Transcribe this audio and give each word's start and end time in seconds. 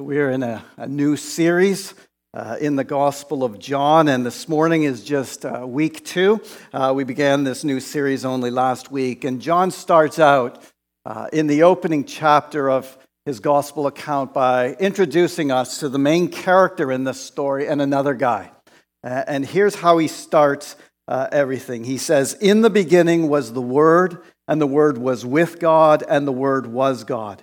We're 0.00 0.30
in 0.30 0.42
a, 0.42 0.64
a 0.78 0.88
new 0.88 1.14
series 1.14 1.92
uh, 2.32 2.56
in 2.58 2.76
the 2.76 2.84
Gospel 2.84 3.44
of 3.44 3.58
John, 3.58 4.08
and 4.08 4.24
this 4.24 4.48
morning 4.48 4.84
is 4.84 5.04
just 5.04 5.44
uh, 5.44 5.66
week 5.68 6.06
two. 6.06 6.40
Uh, 6.72 6.94
we 6.96 7.04
began 7.04 7.44
this 7.44 7.64
new 7.64 7.80
series 7.80 8.24
only 8.24 8.50
last 8.50 8.90
week, 8.90 9.24
and 9.24 9.42
John 9.42 9.70
starts 9.70 10.18
out 10.18 10.64
uh, 11.04 11.28
in 11.34 11.48
the 11.48 11.64
opening 11.64 12.04
chapter 12.04 12.70
of 12.70 12.96
his 13.26 13.40
Gospel 13.40 13.86
account 13.86 14.32
by 14.32 14.72
introducing 14.80 15.52
us 15.52 15.80
to 15.80 15.90
the 15.90 15.98
main 15.98 16.28
character 16.28 16.90
in 16.90 17.04
this 17.04 17.20
story 17.20 17.68
and 17.68 17.82
another 17.82 18.14
guy. 18.14 18.52
And 19.02 19.44
here's 19.44 19.74
how 19.74 19.98
he 19.98 20.08
starts 20.08 20.76
uh, 21.08 21.28
everything 21.30 21.84
He 21.84 21.98
says, 21.98 22.32
In 22.40 22.62
the 22.62 22.70
beginning 22.70 23.28
was 23.28 23.52
the 23.52 23.60
Word, 23.60 24.22
and 24.48 24.62
the 24.62 24.66
Word 24.66 24.96
was 24.96 25.26
with 25.26 25.60
God, 25.60 26.02
and 26.08 26.26
the 26.26 26.32
Word 26.32 26.66
was 26.66 27.04
God. 27.04 27.42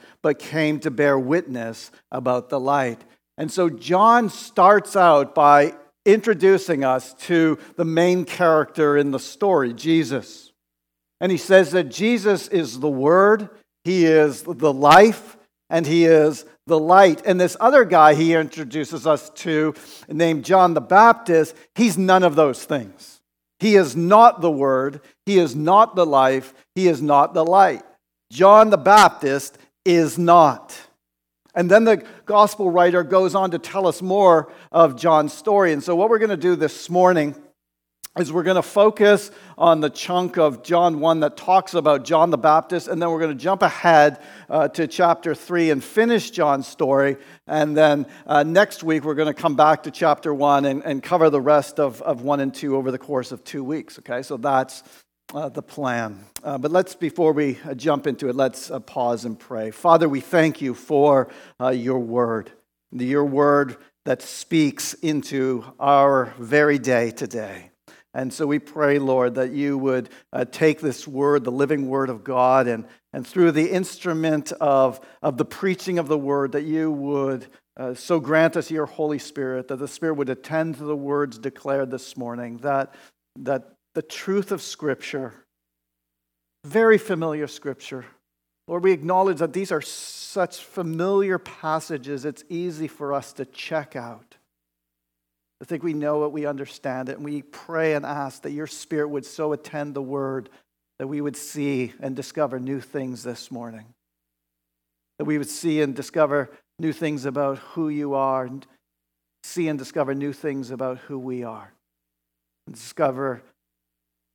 but 0.23 0.39
came 0.39 0.79
to 0.79 0.91
bear 0.91 1.17
witness 1.17 1.91
about 2.11 2.49
the 2.49 2.59
light. 2.59 3.01
And 3.37 3.51
so 3.51 3.69
John 3.69 4.29
starts 4.29 4.95
out 4.95 5.33
by 5.33 5.73
introducing 6.05 6.83
us 6.83 7.13
to 7.13 7.57
the 7.75 7.85
main 7.85 8.25
character 8.25 8.97
in 8.97 9.11
the 9.11 9.19
story, 9.19 9.73
Jesus. 9.73 10.51
And 11.19 11.31
he 11.31 11.37
says 11.37 11.71
that 11.71 11.85
Jesus 11.85 12.47
is 12.47 12.79
the 12.79 12.89
Word, 12.89 13.49
He 13.83 14.05
is 14.05 14.43
the 14.43 14.73
life, 14.73 15.37
and 15.69 15.85
He 15.85 16.05
is 16.05 16.45
the 16.65 16.79
light. 16.79 17.21
And 17.25 17.39
this 17.39 17.57
other 17.59 17.85
guy 17.85 18.13
he 18.15 18.33
introduces 18.33 19.05
us 19.05 19.29
to, 19.29 19.75
named 20.07 20.45
John 20.45 20.73
the 20.73 20.81
Baptist, 20.81 21.55
he's 21.75 21.97
none 21.97 22.23
of 22.23 22.35
those 22.35 22.63
things. 22.63 23.21
He 23.59 23.75
is 23.75 23.95
not 23.95 24.41
the 24.41 24.51
Word, 24.51 25.01
He 25.25 25.37
is 25.37 25.55
not 25.55 25.95
the 25.95 26.05
life, 26.05 26.53
He 26.73 26.87
is 26.87 27.01
not 27.01 27.33
the 27.33 27.45
light. 27.45 27.83
John 28.31 28.69
the 28.69 28.77
Baptist 28.77 29.57
is 29.85 30.17
not. 30.17 30.79
And 31.53 31.69
then 31.69 31.83
the 31.83 32.03
gospel 32.25 32.69
writer 32.69 33.03
goes 33.03 33.35
on 33.35 33.51
to 33.51 33.59
tell 33.59 33.85
us 33.85 34.01
more 34.01 34.51
of 34.71 34.95
John's 34.95 35.33
story. 35.33 35.73
And 35.73 35.83
so, 35.83 35.95
what 35.95 36.09
we're 36.09 36.19
going 36.19 36.29
to 36.29 36.37
do 36.37 36.55
this 36.55 36.89
morning 36.89 37.35
is 38.17 38.31
we're 38.31 38.43
going 38.43 38.55
to 38.57 38.61
focus 38.61 39.31
on 39.57 39.79
the 39.79 39.89
chunk 39.89 40.37
of 40.37 40.63
John 40.63 40.99
1 40.99 41.21
that 41.21 41.37
talks 41.37 41.73
about 41.73 42.03
John 42.03 42.29
the 42.29 42.37
Baptist, 42.37 42.89
and 42.89 43.01
then 43.01 43.09
we're 43.09 43.19
going 43.19 43.37
to 43.37 43.41
jump 43.41 43.61
ahead 43.61 44.19
uh, 44.49 44.67
to 44.69 44.85
chapter 44.85 45.33
3 45.33 45.69
and 45.69 45.81
finish 45.81 46.29
John's 46.29 46.67
story. 46.67 47.15
And 47.47 47.75
then 47.75 48.05
uh, 48.25 48.43
next 48.43 48.83
week, 48.83 49.05
we're 49.05 49.15
going 49.15 49.33
to 49.33 49.41
come 49.41 49.55
back 49.55 49.83
to 49.83 49.91
chapter 49.91 50.33
1 50.33 50.65
and, 50.65 50.83
and 50.83 51.01
cover 51.01 51.29
the 51.29 51.39
rest 51.39 51.79
of, 51.79 52.01
of 52.01 52.21
1 52.21 52.41
and 52.41 52.53
2 52.53 52.75
over 52.75 52.91
the 52.91 52.97
course 52.97 53.31
of 53.31 53.45
two 53.45 53.63
weeks. 53.63 53.97
Okay, 53.99 54.21
so 54.23 54.35
that's 54.35 54.83
uh, 55.33 55.49
the 55.49 55.61
plan. 55.61 56.25
Uh, 56.43 56.57
but 56.57 56.71
let's, 56.71 56.95
before 56.95 57.33
we 57.33 57.57
uh, 57.65 57.73
jump 57.73 58.07
into 58.07 58.29
it, 58.29 58.35
let's 58.35 58.69
uh, 58.69 58.79
pause 58.79 59.25
and 59.25 59.39
pray. 59.39 59.71
Father, 59.71 60.09
we 60.09 60.19
thank 60.19 60.61
you 60.61 60.73
for 60.73 61.29
uh, 61.59 61.69
your 61.69 61.99
word, 61.99 62.51
your 62.91 63.25
word 63.25 63.77
that 64.05 64.21
speaks 64.21 64.93
into 64.95 65.63
our 65.79 66.33
very 66.39 66.79
day 66.79 67.11
today. 67.11 67.71
And 68.13 68.33
so 68.33 68.45
we 68.45 68.59
pray, 68.59 68.99
Lord, 68.99 69.35
that 69.35 69.51
you 69.51 69.77
would 69.77 70.09
uh, 70.33 70.43
take 70.43 70.81
this 70.81 71.07
word, 71.07 71.45
the 71.45 71.51
living 71.51 71.87
word 71.87 72.09
of 72.09 72.23
God, 72.25 72.67
and, 72.67 72.85
and 73.13 73.25
through 73.25 73.51
the 73.53 73.71
instrument 73.71 74.51
of, 74.53 74.99
of 75.21 75.37
the 75.37 75.45
preaching 75.45 75.97
of 75.97 76.09
the 76.09 76.17
word, 76.17 76.51
that 76.51 76.63
you 76.63 76.91
would 76.91 77.47
uh, 77.77 77.93
so 77.93 78.19
grant 78.19 78.57
us 78.57 78.69
your 78.69 78.85
Holy 78.85 79.19
Spirit, 79.19 79.69
that 79.69 79.77
the 79.77 79.87
Spirit 79.87 80.15
would 80.15 80.29
attend 80.29 80.77
to 80.77 80.83
the 80.83 80.95
words 80.95 81.37
declared 81.37 81.89
this 81.89 82.17
morning, 82.17 82.57
that, 82.57 82.93
that 83.39 83.75
the 83.93 84.01
truth 84.01 84.51
of 84.51 84.61
Scripture, 84.61 85.33
very 86.65 86.97
familiar 86.97 87.47
Scripture. 87.47 88.05
Lord, 88.67 88.83
we 88.83 88.91
acknowledge 88.91 89.39
that 89.39 89.53
these 89.53 89.71
are 89.71 89.81
such 89.81 90.57
familiar 90.57 91.37
passages, 91.37 92.25
it's 92.25 92.43
easy 92.49 92.87
for 92.87 93.13
us 93.13 93.33
to 93.33 93.45
check 93.45 93.95
out. 93.95 94.37
I 95.61 95.65
think 95.65 95.83
we 95.83 95.93
know 95.93 96.25
it, 96.25 96.31
we 96.31 96.45
understand 96.45 97.09
it, 97.09 97.17
and 97.17 97.25
we 97.25 97.41
pray 97.41 97.93
and 97.93 98.05
ask 98.05 98.41
that 98.43 98.51
your 98.51 98.67
Spirit 98.67 99.09
would 99.09 99.25
so 99.25 99.53
attend 99.53 99.93
the 99.93 100.01
word 100.01 100.49
that 100.97 101.07
we 101.07 101.21
would 101.21 101.35
see 101.35 101.93
and 101.99 102.15
discover 102.15 102.59
new 102.59 102.79
things 102.79 103.23
this 103.23 103.51
morning. 103.51 103.85
That 105.19 105.25
we 105.25 105.37
would 105.37 105.49
see 105.49 105.81
and 105.81 105.95
discover 105.95 106.49
new 106.79 106.93
things 106.93 107.25
about 107.25 107.59
who 107.59 107.89
you 107.89 108.15
are, 108.15 108.45
and 108.45 108.65
see 109.43 109.67
and 109.67 109.77
discover 109.77 110.15
new 110.15 110.33
things 110.33 110.71
about 110.71 110.97
who 110.99 111.19
we 111.19 111.43
are. 111.43 111.73
And 112.65 112.75
discover 112.75 113.43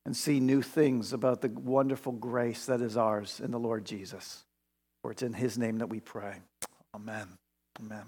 and 0.07 0.15
see 0.15 0.39
new 0.39 0.61
things 0.61 1.11
about 1.11 1.41
the 1.41 1.49
wonderful 1.49 2.13
grace 2.13 2.65
that 2.67 2.79
is 2.79 2.95
ours 2.95 3.41
in 3.43 3.51
the 3.51 3.59
Lord 3.59 3.83
Jesus. 3.83 4.45
For 5.01 5.11
it's 5.11 5.21
in 5.21 5.33
his 5.33 5.57
name 5.57 5.79
that 5.79 5.87
we 5.87 5.99
pray. 5.99 6.37
Amen. 6.95 7.27
Amen. 7.81 8.03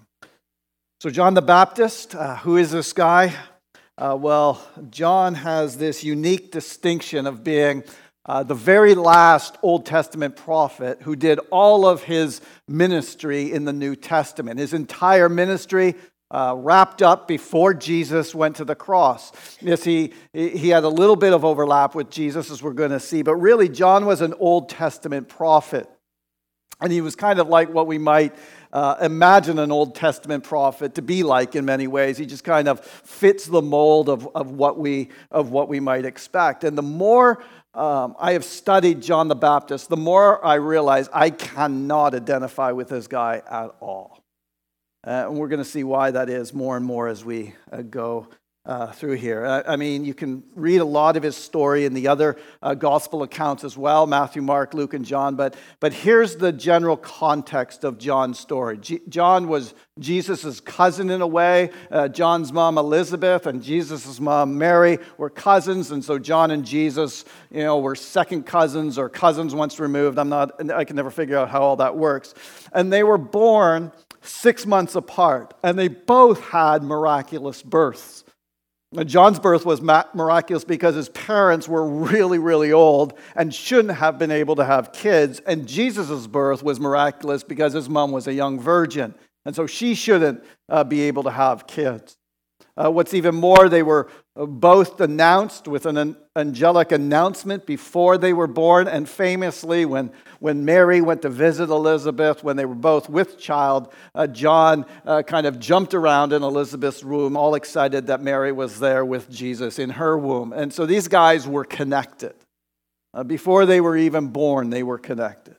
So, 1.01 1.09
John 1.09 1.33
the 1.33 1.41
Baptist, 1.41 2.15
uh, 2.15 2.37
who 2.37 2.55
is 2.55 2.71
this 2.71 2.93
guy? 2.93 3.35
Uh, 3.97 4.17
well, 4.17 4.65
John 4.89 5.35
has 5.35 5.77
this 5.77 6.01
unique 6.01 6.53
distinction 6.53 7.27
of 7.27 7.43
being 7.43 7.83
uh, 8.25 8.43
the 8.43 8.55
very 8.55 8.95
last 8.95 9.57
Old 9.61 9.85
Testament 9.85 10.37
prophet 10.37 11.01
who 11.01 11.17
did 11.17 11.41
all 11.51 11.85
of 11.85 12.03
his 12.03 12.39
ministry 12.65 13.51
in 13.51 13.65
the 13.65 13.73
New 13.73 13.97
Testament. 13.97 14.57
His 14.57 14.73
entire 14.73 15.27
ministry 15.27 15.95
uh, 16.31 16.53
wrapped 16.57 17.01
up 17.01 17.27
before 17.27 17.73
Jesus 17.73 18.35
went 18.35 18.57
to 18.57 18.65
the 18.65 18.75
cross. 18.75 19.31
Yes, 19.61 19.83
he, 19.83 20.13
he 20.33 20.69
had 20.69 20.83
a 20.83 20.89
little 20.89 21.15
bit 21.15 21.33
of 21.33 21.43
overlap 21.43 21.95
with 21.95 22.09
Jesus, 22.09 22.51
as 22.51 22.61
we're 22.61 22.73
going 22.73 22.91
to 22.91 22.99
see, 22.99 23.21
but 23.21 23.35
really, 23.35 23.69
John 23.69 24.05
was 24.05 24.21
an 24.21 24.33
Old 24.39 24.69
Testament 24.69 25.27
prophet. 25.27 25.89
And 26.81 26.93
he 26.93 27.01
was 27.01 27.15
kind 27.15 27.39
of 27.39 27.49
like 27.49 27.73
what 27.73 27.87
we 27.87 27.97
might 27.97 28.33
uh, 28.71 28.95
imagine 29.01 29.59
an 29.59 29.71
Old 29.71 29.95
Testament 29.95 30.45
prophet 30.45 30.95
to 30.95 31.01
be 31.01 31.23
like 31.23 31.55
in 31.55 31.65
many 31.65 31.87
ways. 31.87 32.17
He 32.17 32.25
just 32.25 32.45
kind 32.45 32.69
of 32.69 32.79
fits 32.79 33.45
the 33.45 33.61
mold 33.61 34.07
of, 34.07 34.29
of, 34.33 34.51
what, 34.51 34.79
we, 34.79 35.09
of 35.29 35.51
what 35.51 35.67
we 35.67 35.81
might 35.81 36.05
expect. 36.05 36.63
And 36.63 36.77
the 36.77 36.83
more 36.83 37.43
um, 37.73 38.15
I 38.17 38.31
have 38.33 38.45
studied 38.45 39.01
John 39.01 39.27
the 39.27 39.35
Baptist, 39.35 39.89
the 39.89 39.97
more 39.97 40.43
I 40.45 40.55
realize 40.55 41.09
I 41.11 41.31
cannot 41.31 42.15
identify 42.15 42.71
with 42.71 42.89
this 42.89 43.07
guy 43.07 43.41
at 43.49 43.75
all. 43.81 44.18
Uh, 45.05 45.27
and 45.27 45.37
we're 45.37 45.47
going 45.47 45.63
to 45.63 45.69
see 45.69 45.83
why 45.83 46.11
that 46.11 46.29
is 46.29 46.53
more 46.53 46.75
and 46.75 46.85
more 46.85 47.07
as 47.07 47.23
we 47.23 47.53
uh, 47.71 47.81
go 47.81 48.27
uh, 48.65 48.91
through 48.91 49.13
here. 49.13 49.45
I, 49.45 49.73
I, 49.73 49.75
mean, 49.77 50.03
you 50.05 50.13
can 50.13 50.43
read 50.53 50.77
a 50.77 50.85
lot 50.85 51.17
of 51.17 51.23
his 51.23 51.35
story 51.35 51.85
in 51.85 51.93
the 51.93 52.07
other 52.07 52.37
uh, 52.61 52.75
gospel 52.75 53.23
accounts 53.23 53.63
as 53.63 53.77
well 53.77 54.05
Matthew, 54.05 54.41
Mark, 54.41 54.73
Luke, 54.73 54.93
and 54.93 55.05
John. 55.05 55.35
But, 55.35 55.55
but 55.79 55.93
here's 55.93 56.35
the 56.35 56.51
general 56.51 56.97
context 56.97 57.83
of 57.83 57.97
John's 57.97 58.37
story 58.37 58.77
G- 58.77 59.01
John 59.09 59.47
was 59.47 59.73
Jesus' 59.97 60.59
cousin 60.59 61.09
in 61.09 61.21
a 61.21 61.27
way. 61.27 61.71
Uh, 61.89 62.09
John's 62.09 62.51
mom, 62.51 62.77
Elizabeth, 62.77 63.47
and 63.47 63.63
Jesus' 63.63 64.19
mom, 64.19 64.57
Mary, 64.57 64.99
were 65.17 65.29
cousins. 65.29 65.89
And 65.91 66.03
so 66.05 66.19
John 66.19 66.51
and 66.51 66.65
Jesus, 66.65 67.25
you 67.49 67.63
know, 67.63 67.79
were 67.79 67.95
second 67.95 68.45
cousins 68.45 68.97
or 68.97 69.09
cousins 69.09 69.55
once 69.55 69.79
removed. 69.79 70.19
I'm 70.19 70.29
not, 70.29 70.69
I 70.71 70.83
can 70.83 70.95
never 70.95 71.11
figure 71.11 71.37
out 71.37 71.49
how 71.49 71.61
all 71.61 71.77
that 71.77 71.95
works. 71.95 72.33
And 72.73 72.93
they 72.93 73.03
were 73.03 73.17
born 73.17 73.91
six 74.21 74.65
months 74.65 74.95
apart, 74.95 75.53
and 75.63 75.77
they 75.77 75.87
both 75.87 76.41
had 76.41 76.83
miraculous 76.83 77.61
births. 77.61 78.23
John's 79.05 79.39
birth 79.39 79.65
was 79.67 79.81
miraculous 79.81 80.63
because 80.63 80.95
his 80.95 81.09
parents 81.09 81.67
were 81.67 81.87
really, 81.87 82.39
really 82.39 82.71
old 82.71 83.13
and 83.35 83.53
shouldn't 83.53 83.95
have 83.95 84.17
been 84.17 84.31
able 84.31 84.55
to 84.55 84.65
have 84.65 84.91
kids. 84.91 85.39
And 85.45 85.67
Jesus' 85.67 86.25
birth 86.25 86.63
was 86.63 86.79
miraculous 86.79 87.43
because 87.43 87.73
his 87.73 87.87
mom 87.87 88.11
was 88.11 88.25
a 88.25 88.33
young 88.33 88.59
virgin. 88.59 89.13
And 89.45 89.55
so 89.55 89.67
she 89.67 89.93
shouldn't 89.93 90.43
uh, 90.69 90.83
be 90.83 91.01
able 91.01 91.21
to 91.23 91.31
have 91.31 91.67
kids. 91.67 92.17
Uh, 92.75 92.89
what's 92.89 93.13
even 93.13 93.35
more, 93.35 93.69
they 93.69 93.83
were 93.83 94.09
both 94.45 95.01
announced 95.01 95.67
with 95.67 95.85
an 95.85 96.15
angelic 96.35 96.91
announcement 96.91 97.65
before 97.65 98.17
they 98.17 98.31
were 98.31 98.47
born. 98.47 98.87
And 98.87 99.07
famously, 99.07 99.85
when, 99.85 100.11
when 100.39 100.63
Mary 100.63 101.01
went 101.01 101.21
to 101.23 101.29
visit 101.29 101.69
Elizabeth, 101.69 102.43
when 102.43 102.55
they 102.55 102.65
were 102.65 102.75
both 102.75 103.09
with 103.09 103.37
child, 103.37 103.91
uh, 104.15 104.27
John 104.27 104.85
uh, 105.05 105.23
kind 105.23 105.45
of 105.45 105.59
jumped 105.59 105.93
around 105.93 106.31
in 106.31 106.41
Elizabeth's 106.41 107.03
room, 107.03 107.35
all 107.35 107.55
excited 107.55 108.07
that 108.07 108.21
Mary 108.21 108.51
was 108.51 108.79
there 108.79 109.03
with 109.03 109.29
Jesus 109.29 109.77
in 109.77 109.89
her 109.91 110.17
womb. 110.17 110.53
And 110.53 110.73
so 110.73 110.85
these 110.85 111.07
guys 111.07 111.47
were 111.47 111.65
connected. 111.65 112.33
Uh, 113.13 113.23
before 113.23 113.65
they 113.65 113.81
were 113.81 113.97
even 113.97 114.27
born, 114.27 114.69
they 114.69 114.83
were 114.83 114.99
connected. 114.99 115.58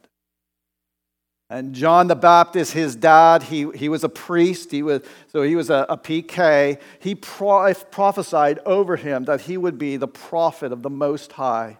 And 1.50 1.74
John 1.74 2.06
the 2.06 2.14
Baptist, 2.14 2.72
his 2.72 2.94
dad, 2.94 3.42
he, 3.42 3.68
he 3.74 3.88
was 3.88 4.04
a 4.04 4.08
priest. 4.08 4.70
He 4.70 4.84
was, 4.84 5.02
so 5.26 5.42
he 5.42 5.56
was 5.56 5.68
a, 5.68 5.84
a 5.88 5.98
PK. 5.98 6.80
He 7.00 7.16
pro- 7.16 7.74
prophesied 7.74 8.60
over 8.64 8.94
him 8.94 9.24
that 9.24 9.42
he 9.42 9.56
would 9.56 9.76
be 9.76 9.96
the 9.96 10.06
prophet 10.06 10.70
of 10.70 10.82
the 10.82 10.90
Most 10.90 11.32
High 11.32 11.78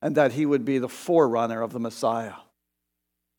and 0.00 0.14
that 0.16 0.32
he 0.32 0.46
would 0.46 0.64
be 0.64 0.78
the 0.78 0.88
forerunner 0.88 1.60
of 1.60 1.74
the 1.74 1.78
Messiah. 1.78 2.34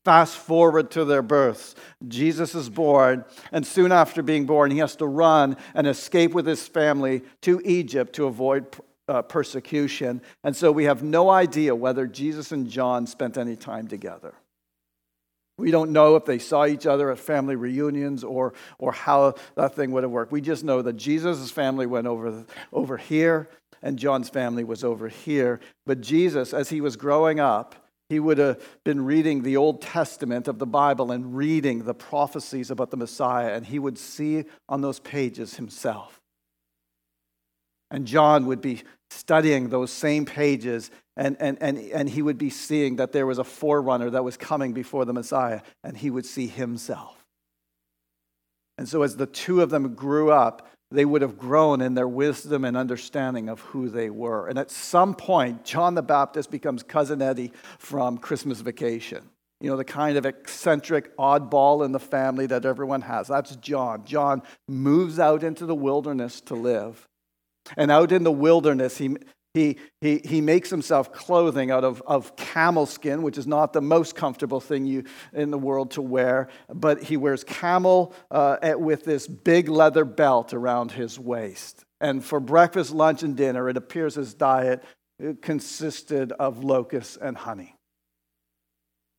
Fast 0.04 0.36
forward 0.36 0.92
to 0.92 1.04
their 1.04 1.22
births. 1.22 1.74
Jesus 2.06 2.54
is 2.54 2.70
born, 2.70 3.24
and 3.50 3.66
soon 3.66 3.90
after 3.90 4.22
being 4.22 4.46
born, 4.46 4.70
he 4.70 4.78
has 4.78 4.94
to 4.96 5.06
run 5.06 5.56
and 5.74 5.88
escape 5.88 6.32
with 6.32 6.46
his 6.46 6.68
family 6.68 7.22
to 7.42 7.60
Egypt 7.64 8.14
to 8.14 8.26
avoid 8.26 8.66
uh, 9.08 9.22
persecution. 9.22 10.22
And 10.44 10.54
so 10.54 10.70
we 10.70 10.84
have 10.84 11.02
no 11.02 11.30
idea 11.30 11.74
whether 11.74 12.06
Jesus 12.06 12.52
and 12.52 12.68
John 12.68 13.08
spent 13.08 13.36
any 13.36 13.56
time 13.56 13.88
together. 13.88 14.34
We 15.58 15.70
don't 15.70 15.92
know 15.92 16.16
if 16.16 16.26
they 16.26 16.38
saw 16.38 16.66
each 16.66 16.86
other 16.86 17.10
at 17.10 17.18
family 17.18 17.56
reunions 17.56 18.22
or, 18.22 18.52
or 18.78 18.92
how 18.92 19.34
that 19.54 19.74
thing 19.74 19.90
would 19.92 20.02
have 20.02 20.12
worked. 20.12 20.32
We 20.32 20.42
just 20.42 20.64
know 20.64 20.82
that 20.82 20.94
Jesus' 20.94 21.50
family 21.50 21.86
went 21.86 22.06
over, 22.06 22.44
over 22.72 22.96
here 22.98 23.48
and 23.82 23.98
John's 23.98 24.28
family 24.28 24.64
was 24.64 24.84
over 24.84 25.08
here. 25.08 25.60
But 25.86 26.00
Jesus, 26.00 26.52
as 26.52 26.68
he 26.68 26.80
was 26.80 26.96
growing 26.96 27.40
up, 27.40 27.74
he 28.08 28.20
would 28.20 28.38
have 28.38 28.60
been 28.84 29.04
reading 29.04 29.42
the 29.42 29.56
Old 29.56 29.82
Testament 29.82 30.48
of 30.48 30.58
the 30.58 30.66
Bible 30.66 31.10
and 31.10 31.36
reading 31.36 31.84
the 31.84 31.94
prophecies 31.94 32.70
about 32.70 32.90
the 32.90 32.96
Messiah, 32.96 33.52
and 33.54 33.66
he 33.66 33.78
would 33.78 33.98
see 33.98 34.44
on 34.68 34.80
those 34.80 35.00
pages 35.00 35.56
himself. 35.56 36.20
And 37.90 38.06
John 38.06 38.46
would 38.46 38.60
be 38.60 38.82
studying 39.10 39.68
those 39.68 39.90
same 39.90 40.24
pages, 40.24 40.90
and, 41.16 41.36
and, 41.40 41.58
and, 41.60 41.78
and 41.78 42.08
he 42.10 42.20
would 42.22 42.38
be 42.38 42.50
seeing 42.50 42.96
that 42.96 43.12
there 43.12 43.26
was 43.26 43.38
a 43.38 43.44
forerunner 43.44 44.10
that 44.10 44.24
was 44.24 44.36
coming 44.36 44.72
before 44.72 45.04
the 45.04 45.12
Messiah, 45.12 45.62
and 45.82 45.96
he 45.96 46.10
would 46.10 46.26
see 46.26 46.46
himself. 46.46 47.16
And 48.78 48.88
so, 48.88 49.02
as 49.02 49.16
the 49.16 49.26
two 49.26 49.62
of 49.62 49.70
them 49.70 49.94
grew 49.94 50.30
up, 50.30 50.68
they 50.90 51.04
would 51.04 51.22
have 51.22 51.38
grown 51.38 51.80
in 51.80 51.94
their 51.94 52.06
wisdom 52.06 52.64
and 52.64 52.76
understanding 52.76 53.48
of 53.48 53.60
who 53.60 53.88
they 53.88 54.10
were. 54.10 54.48
And 54.48 54.58
at 54.58 54.70
some 54.70 55.14
point, 55.14 55.64
John 55.64 55.94
the 55.94 56.02
Baptist 56.02 56.50
becomes 56.50 56.82
Cousin 56.82 57.22
Eddie 57.22 57.52
from 57.78 58.18
Christmas 58.18 58.60
Vacation. 58.60 59.28
You 59.60 59.70
know, 59.70 59.76
the 59.76 59.84
kind 59.84 60.18
of 60.18 60.26
eccentric 60.26 61.16
oddball 61.16 61.84
in 61.84 61.92
the 61.92 61.98
family 61.98 62.46
that 62.46 62.66
everyone 62.66 63.00
has. 63.00 63.28
That's 63.28 63.56
John. 63.56 64.04
John 64.04 64.42
moves 64.68 65.18
out 65.18 65.42
into 65.42 65.64
the 65.64 65.74
wilderness 65.74 66.42
to 66.42 66.54
live. 66.54 67.08
And 67.76 67.90
out 67.90 68.12
in 68.12 68.22
the 68.22 68.30
wilderness, 68.30 68.98
he, 68.98 69.16
he, 69.56 69.78
he, 70.02 70.20
he 70.22 70.40
makes 70.42 70.68
himself 70.68 71.12
clothing 71.12 71.70
out 71.70 71.82
of, 71.82 72.02
of 72.06 72.36
camel 72.36 72.84
skin, 72.84 73.22
which 73.22 73.38
is 73.38 73.46
not 73.46 73.72
the 73.72 73.80
most 73.80 74.14
comfortable 74.14 74.60
thing 74.60 74.84
you, 74.84 75.04
in 75.32 75.50
the 75.50 75.56
world 75.56 75.92
to 75.92 76.02
wear, 76.02 76.48
but 76.68 77.02
he 77.02 77.16
wears 77.16 77.42
camel 77.42 78.14
uh, 78.30 78.74
with 78.76 79.04
this 79.04 79.26
big 79.26 79.70
leather 79.70 80.04
belt 80.04 80.52
around 80.52 80.92
his 80.92 81.18
waist. 81.18 81.86
And 82.02 82.22
for 82.22 82.38
breakfast, 82.38 82.92
lunch, 82.92 83.22
and 83.22 83.34
dinner, 83.34 83.70
it 83.70 83.78
appears 83.78 84.14
his 84.14 84.34
diet 84.34 84.84
consisted 85.40 86.32
of 86.32 86.62
locusts 86.62 87.16
and 87.16 87.34
honey. 87.34 87.74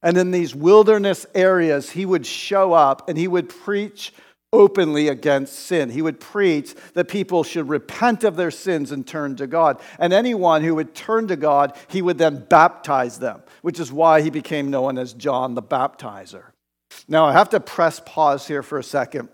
And 0.04 0.16
in 0.20 0.30
these 0.30 0.54
wilderness 0.54 1.26
areas, 1.34 1.90
he 1.90 2.06
would 2.06 2.28
show 2.28 2.74
up 2.74 3.10
and 3.10 3.18
he 3.18 3.28
would 3.28 3.50
preach 3.50 4.14
openly 4.54 5.10
against 5.10 5.54
sin. 5.54 5.90
He 5.90 6.02
would 6.02 6.20
preach 6.20 6.74
that 6.94 7.08
people 7.08 7.44
should 7.44 7.68
repent 7.70 8.24
of 8.24 8.36
their 8.36 8.52
sins 8.52 8.92
and 8.92 9.06
turn 9.06 9.36
to 9.38 9.48
God. 9.48 9.82
And 10.00 10.14
anyone 10.14 10.64
who 10.64 10.76
would 10.76 10.96
turn 10.96 11.28
to 11.28 11.36
God, 11.36 11.76
he 11.88 12.02
would 12.02 12.18
then 12.18 12.46
baptize 12.50 13.20
them, 13.20 13.44
which 13.62 13.80
is 13.80 13.92
why 13.92 14.22
he 14.22 14.30
became 14.30 14.70
known 14.70 14.98
as 14.98 15.14
John 15.14 15.54
the 15.54 15.62
Baptizer. 15.62 16.46
Now, 17.08 17.26
I 17.26 17.34
have 17.34 17.50
to 17.50 17.60
press 17.60 18.02
pause 18.06 18.48
here 18.48 18.64
for 18.64 18.78
a 18.78 18.84
second 18.84 19.30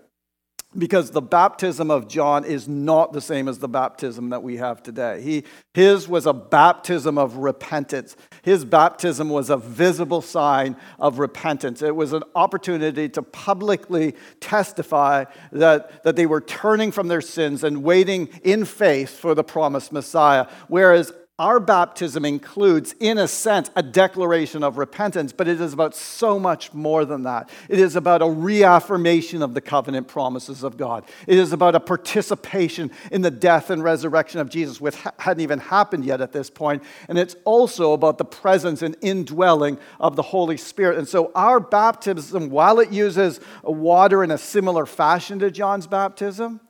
because 0.76 1.10
the 1.10 1.22
baptism 1.22 1.90
of 1.90 2.08
John 2.08 2.44
is 2.44 2.68
not 2.68 3.12
the 3.12 3.20
same 3.20 3.48
as 3.48 3.58
the 3.58 3.68
baptism 3.68 4.30
that 4.30 4.42
we 4.42 4.56
have 4.56 4.82
today. 4.82 5.22
He, 5.22 5.44
his 5.72 6.08
was 6.08 6.26
a 6.26 6.32
baptism 6.32 7.18
of 7.18 7.36
repentance. 7.36 8.16
His 8.42 8.64
baptism 8.64 9.28
was 9.28 9.50
a 9.50 9.56
visible 9.56 10.22
sign 10.22 10.76
of 10.98 11.18
repentance. 11.18 11.82
It 11.82 11.94
was 11.94 12.12
an 12.12 12.22
opportunity 12.34 13.08
to 13.10 13.22
publicly 13.22 14.14
testify 14.40 15.24
that, 15.52 16.02
that 16.04 16.16
they 16.16 16.26
were 16.26 16.40
turning 16.40 16.92
from 16.92 17.08
their 17.08 17.20
sins 17.20 17.64
and 17.64 17.82
waiting 17.82 18.28
in 18.42 18.64
faith 18.64 19.10
for 19.18 19.34
the 19.34 19.44
promised 19.44 19.92
Messiah. 19.92 20.46
Whereas 20.68 21.12
our 21.36 21.58
baptism 21.58 22.24
includes, 22.24 22.94
in 23.00 23.18
a 23.18 23.26
sense, 23.26 23.68
a 23.74 23.82
declaration 23.82 24.62
of 24.62 24.78
repentance, 24.78 25.32
but 25.32 25.48
it 25.48 25.60
is 25.60 25.72
about 25.72 25.96
so 25.96 26.38
much 26.38 26.72
more 26.72 27.04
than 27.04 27.24
that. 27.24 27.50
It 27.68 27.80
is 27.80 27.96
about 27.96 28.22
a 28.22 28.28
reaffirmation 28.28 29.42
of 29.42 29.52
the 29.52 29.60
covenant 29.60 30.06
promises 30.06 30.62
of 30.62 30.76
God. 30.76 31.04
It 31.26 31.36
is 31.36 31.52
about 31.52 31.74
a 31.74 31.80
participation 31.80 32.92
in 33.10 33.22
the 33.22 33.32
death 33.32 33.70
and 33.70 33.82
resurrection 33.82 34.38
of 34.38 34.48
Jesus, 34.48 34.80
which 34.80 34.94
hadn't 35.18 35.42
even 35.42 35.58
happened 35.58 36.04
yet 36.04 36.20
at 36.20 36.30
this 36.30 36.50
point. 36.50 36.84
And 37.08 37.18
it's 37.18 37.34
also 37.44 37.94
about 37.94 38.18
the 38.18 38.24
presence 38.24 38.82
and 38.82 38.96
indwelling 39.00 39.78
of 39.98 40.14
the 40.14 40.22
Holy 40.22 40.56
Spirit. 40.56 40.98
And 40.98 41.08
so 41.08 41.32
our 41.34 41.58
baptism, 41.58 42.48
while 42.48 42.78
it 42.78 42.92
uses 42.92 43.40
water 43.64 44.22
in 44.22 44.30
a 44.30 44.38
similar 44.38 44.86
fashion 44.86 45.40
to 45.40 45.50
John's 45.50 45.88
baptism, 45.88 46.60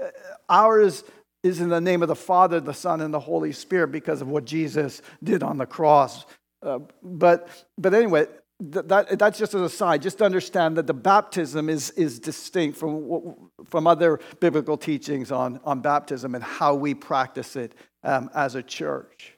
uh, 0.00 0.10
ours 0.48 1.02
is 1.42 1.60
in 1.60 1.68
the 1.68 1.80
name 1.80 2.02
of 2.02 2.08
the 2.08 2.14
Father, 2.14 2.60
the 2.60 2.74
Son, 2.74 3.00
and 3.00 3.12
the 3.12 3.20
Holy 3.20 3.52
Spirit 3.52 3.88
because 3.88 4.22
of 4.22 4.28
what 4.28 4.44
Jesus 4.44 5.02
did 5.22 5.42
on 5.42 5.58
the 5.58 5.66
cross. 5.66 6.24
Uh, 6.62 6.78
but, 7.02 7.48
but 7.76 7.92
anyway, 7.94 8.26
th- 8.72 8.86
that, 8.86 9.18
that's 9.18 9.38
just 9.38 9.54
an 9.54 9.64
aside. 9.64 10.02
Just 10.02 10.22
understand 10.22 10.76
that 10.76 10.86
the 10.86 10.94
baptism 10.94 11.68
is, 11.68 11.90
is 11.90 12.20
distinct 12.20 12.78
from, 12.78 13.50
from 13.64 13.86
other 13.86 14.20
biblical 14.38 14.76
teachings 14.76 15.32
on, 15.32 15.60
on 15.64 15.80
baptism 15.80 16.34
and 16.34 16.44
how 16.44 16.74
we 16.74 16.94
practice 16.94 17.56
it 17.56 17.74
um, 18.04 18.30
as 18.34 18.54
a 18.54 18.62
church. 18.62 19.34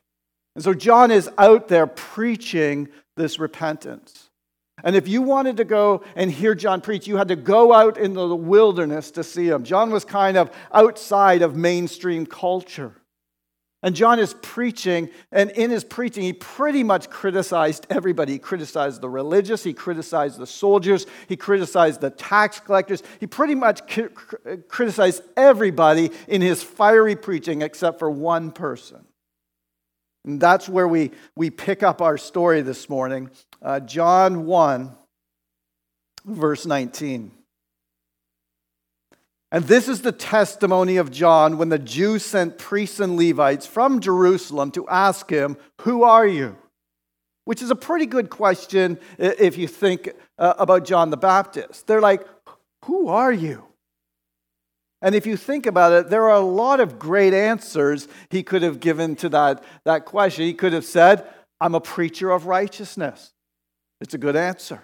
And 0.54 0.62
so 0.62 0.74
John 0.74 1.10
is 1.10 1.30
out 1.38 1.68
there 1.68 1.86
preaching 1.86 2.88
this 3.16 3.38
repentance. 3.38 4.23
And 4.82 4.96
if 4.96 5.06
you 5.06 5.22
wanted 5.22 5.56
to 5.58 5.64
go 5.64 6.02
and 6.16 6.30
hear 6.30 6.54
John 6.54 6.80
preach, 6.80 7.06
you 7.06 7.16
had 7.16 7.28
to 7.28 7.36
go 7.36 7.72
out 7.72 7.96
into 7.96 8.26
the 8.26 8.36
wilderness 8.36 9.10
to 9.12 9.22
see 9.22 9.48
him. 9.48 9.62
John 9.62 9.90
was 9.90 10.04
kind 10.04 10.36
of 10.36 10.50
outside 10.72 11.42
of 11.42 11.56
mainstream 11.56 12.26
culture. 12.26 12.94
And 13.82 13.94
John 13.94 14.18
is 14.18 14.34
preaching, 14.40 15.10
and 15.30 15.50
in 15.50 15.70
his 15.70 15.84
preaching, 15.84 16.22
he 16.22 16.32
pretty 16.32 16.82
much 16.82 17.10
criticized 17.10 17.86
everybody. 17.90 18.32
He 18.32 18.38
criticized 18.38 19.02
the 19.02 19.10
religious, 19.10 19.62
he 19.62 19.74
criticized 19.74 20.38
the 20.38 20.46
soldiers, 20.46 21.04
he 21.28 21.36
criticized 21.36 22.00
the 22.00 22.08
tax 22.08 22.60
collectors. 22.60 23.02
He 23.20 23.26
pretty 23.26 23.54
much 23.54 23.82
criticized 24.68 25.22
everybody 25.36 26.10
in 26.28 26.40
his 26.40 26.62
fiery 26.62 27.14
preaching 27.14 27.60
except 27.60 27.98
for 27.98 28.10
one 28.10 28.52
person. 28.52 29.04
And 30.24 30.40
that's 30.40 30.68
where 30.68 30.88
we, 30.88 31.10
we 31.36 31.50
pick 31.50 31.82
up 31.82 32.00
our 32.00 32.16
story 32.16 32.62
this 32.62 32.88
morning. 32.88 33.30
Uh, 33.60 33.80
John 33.80 34.46
1, 34.46 34.90
verse 36.24 36.64
19. 36.64 37.30
And 39.52 39.64
this 39.66 39.86
is 39.88 40.00
the 40.00 40.12
testimony 40.12 40.96
of 40.96 41.12
John 41.12 41.58
when 41.58 41.68
the 41.68 41.78
Jews 41.78 42.24
sent 42.24 42.58
priests 42.58 42.98
and 42.98 43.16
Levites 43.16 43.66
from 43.66 44.00
Jerusalem 44.00 44.70
to 44.72 44.88
ask 44.88 45.30
him, 45.30 45.56
Who 45.82 46.02
are 46.02 46.26
you? 46.26 46.56
Which 47.44 47.62
is 47.62 47.70
a 47.70 47.76
pretty 47.76 48.06
good 48.06 48.30
question 48.30 48.98
if 49.18 49.56
you 49.56 49.68
think 49.68 50.10
uh, 50.38 50.54
about 50.58 50.86
John 50.86 51.10
the 51.10 51.16
Baptist. 51.16 51.86
They're 51.86 52.00
like, 52.00 52.26
Who 52.86 53.08
are 53.08 53.32
you? 53.32 53.64
And 55.04 55.14
if 55.14 55.26
you 55.26 55.36
think 55.36 55.66
about 55.66 55.92
it, 55.92 56.08
there 56.08 56.24
are 56.30 56.36
a 56.36 56.40
lot 56.40 56.80
of 56.80 56.98
great 56.98 57.34
answers 57.34 58.08
he 58.30 58.42
could 58.42 58.62
have 58.62 58.80
given 58.80 59.16
to 59.16 59.28
that, 59.28 59.62
that 59.84 60.06
question. 60.06 60.46
He 60.46 60.54
could 60.54 60.72
have 60.72 60.86
said, 60.86 61.28
I'm 61.60 61.74
a 61.74 61.80
preacher 61.80 62.30
of 62.30 62.46
righteousness. 62.46 63.34
It's 64.00 64.14
a 64.14 64.18
good 64.18 64.34
answer. 64.34 64.82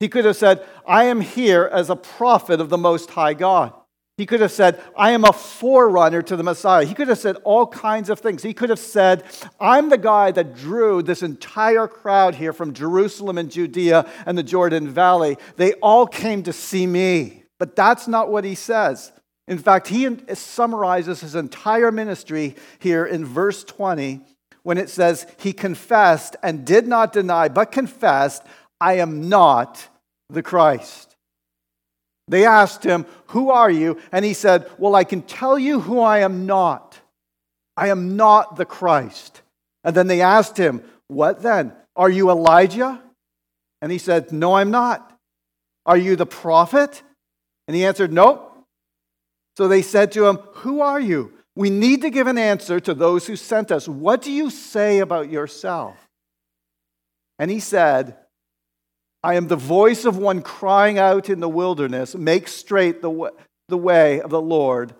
He 0.00 0.08
could 0.08 0.24
have 0.24 0.34
said, 0.34 0.66
I 0.84 1.04
am 1.04 1.20
here 1.20 1.70
as 1.72 1.90
a 1.90 1.96
prophet 1.96 2.60
of 2.60 2.70
the 2.70 2.76
Most 2.76 3.10
High 3.10 3.34
God. 3.34 3.72
He 4.16 4.26
could 4.26 4.40
have 4.40 4.50
said, 4.50 4.82
I 4.98 5.12
am 5.12 5.22
a 5.22 5.32
forerunner 5.32 6.22
to 6.22 6.34
the 6.34 6.42
Messiah. 6.42 6.84
He 6.84 6.94
could 6.94 7.06
have 7.06 7.18
said 7.18 7.36
all 7.44 7.68
kinds 7.68 8.10
of 8.10 8.18
things. 8.18 8.42
He 8.42 8.52
could 8.52 8.68
have 8.68 8.80
said, 8.80 9.22
I'm 9.60 9.90
the 9.90 9.96
guy 9.96 10.32
that 10.32 10.56
drew 10.56 11.02
this 11.02 11.22
entire 11.22 11.86
crowd 11.86 12.34
here 12.34 12.52
from 12.52 12.74
Jerusalem 12.74 13.38
and 13.38 13.48
Judea 13.48 14.10
and 14.26 14.36
the 14.36 14.42
Jordan 14.42 14.88
Valley. 14.88 15.36
They 15.54 15.74
all 15.74 16.08
came 16.08 16.42
to 16.42 16.52
see 16.52 16.84
me. 16.84 17.44
But 17.60 17.76
that's 17.76 18.08
not 18.08 18.28
what 18.28 18.42
he 18.42 18.56
says. 18.56 19.12
In 19.50 19.58
fact, 19.58 19.88
he 19.88 20.08
summarizes 20.32 21.20
his 21.20 21.34
entire 21.34 21.90
ministry 21.90 22.54
here 22.78 23.04
in 23.04 23.24
verse 23.24 23.64
20 23.64 24.20
when 24.62 24.78
it 24.78 24.88
says, 24.88 25.26
He 25.38 25.52
confessed 25.52 26.36
and 26.40 26.64
did 26.64 26.86
not 26.86 27.12
deny, 27.12 27.48
but 27.48 27.72
confessed, 27.72 28.44
I 28.80 28.94
am 28.94 29.28
not 29.28 29.88
the 30.28 30.44
Christ. 30.44 31.16
They 32.28 32.46
asked 32.46 32.84
him, 32.84 33.06
Who 33.28 33.50
are 33.50 33.70
you? 33.70 33.98
And 34.12 34.24
he 34.24 34.34
said, 34.34 34.70
Well, 34.78 34.94
I 34.94 35.02
can 35.02 35.20
tell 35.20 35.58
you 35.58 35.80
who 35.80 35.98
I 35.98 36.20
am 36.20 36.46
not. 36.46 37.00
I 37.76 37.88
am 37.88 38.16
not 38.16 38.54
the 38.54 38.64
Christ. 38.64 39.42
And 39.82 39.96
then 39.96 40.06
they 40.06 40.20
asked 40.20 40.58
him, 40.58 40.80
What 41.08 41.42
then? 41.42 41.72
Are 41.96 42.08
you 42.08 42.30
Elijah? 42.30 43.02
And 43.82 43.90
he 43.90 43.98
said, 43.98 44.30
No, 44.30 44.54
I'm 44.54 44.70
not. 44.70 45.18
Are 45.86 45.96
you 45.96 46.14
the 46.14 46.24
prophet? 46.24 47.02
And 47.66 47.76
he 47.76 47.84
answered, 47.84 48.12
Nope. 48.12 48.46
So 49.56 49.68
they 49.68 49.82
said 49.82 50.12
to 50.12 50.26
him, 50.26 50.36
Who 50.54 50.80
are 50.80 51.00
you? 51.00 51.32
We 51.56 51.70
need 51.70 52.02
to 52.02 52.10
give 52.10 52.26
an 52.26 52.38
answer 52.38 52.80
to 52.80 52.94
those 52.94 53.26
who 53.26 53.36
sent 53.36 53.70
us. 53.70 53.88
What 53.88 54.22
do 54.22 54.30
you 54.30 54.50
say 54.50 55.00
about 55.00 55.30
yourself? 55.30 55.96
And 57.38 57.50
he 57.50 57.60
said, 57.60 58.16
I 59.22 59.34
am 59.34 59.48
the 59.48 59.56
voice 59.56 60.04
of 60.04 60.16
one 60.16 60.42
crying 60.42 60.98
out 60.98 61.28
in 61.28 61.40
the 61.40 61.48
wilderness, 61.48 62.14
make 62.14 62.48
straight 62.48 63.02
the 63.02 63.10
way, 63.10 64.20
of 64.20 64.30
the 64.30 64.40
Lord, 64.40 64.94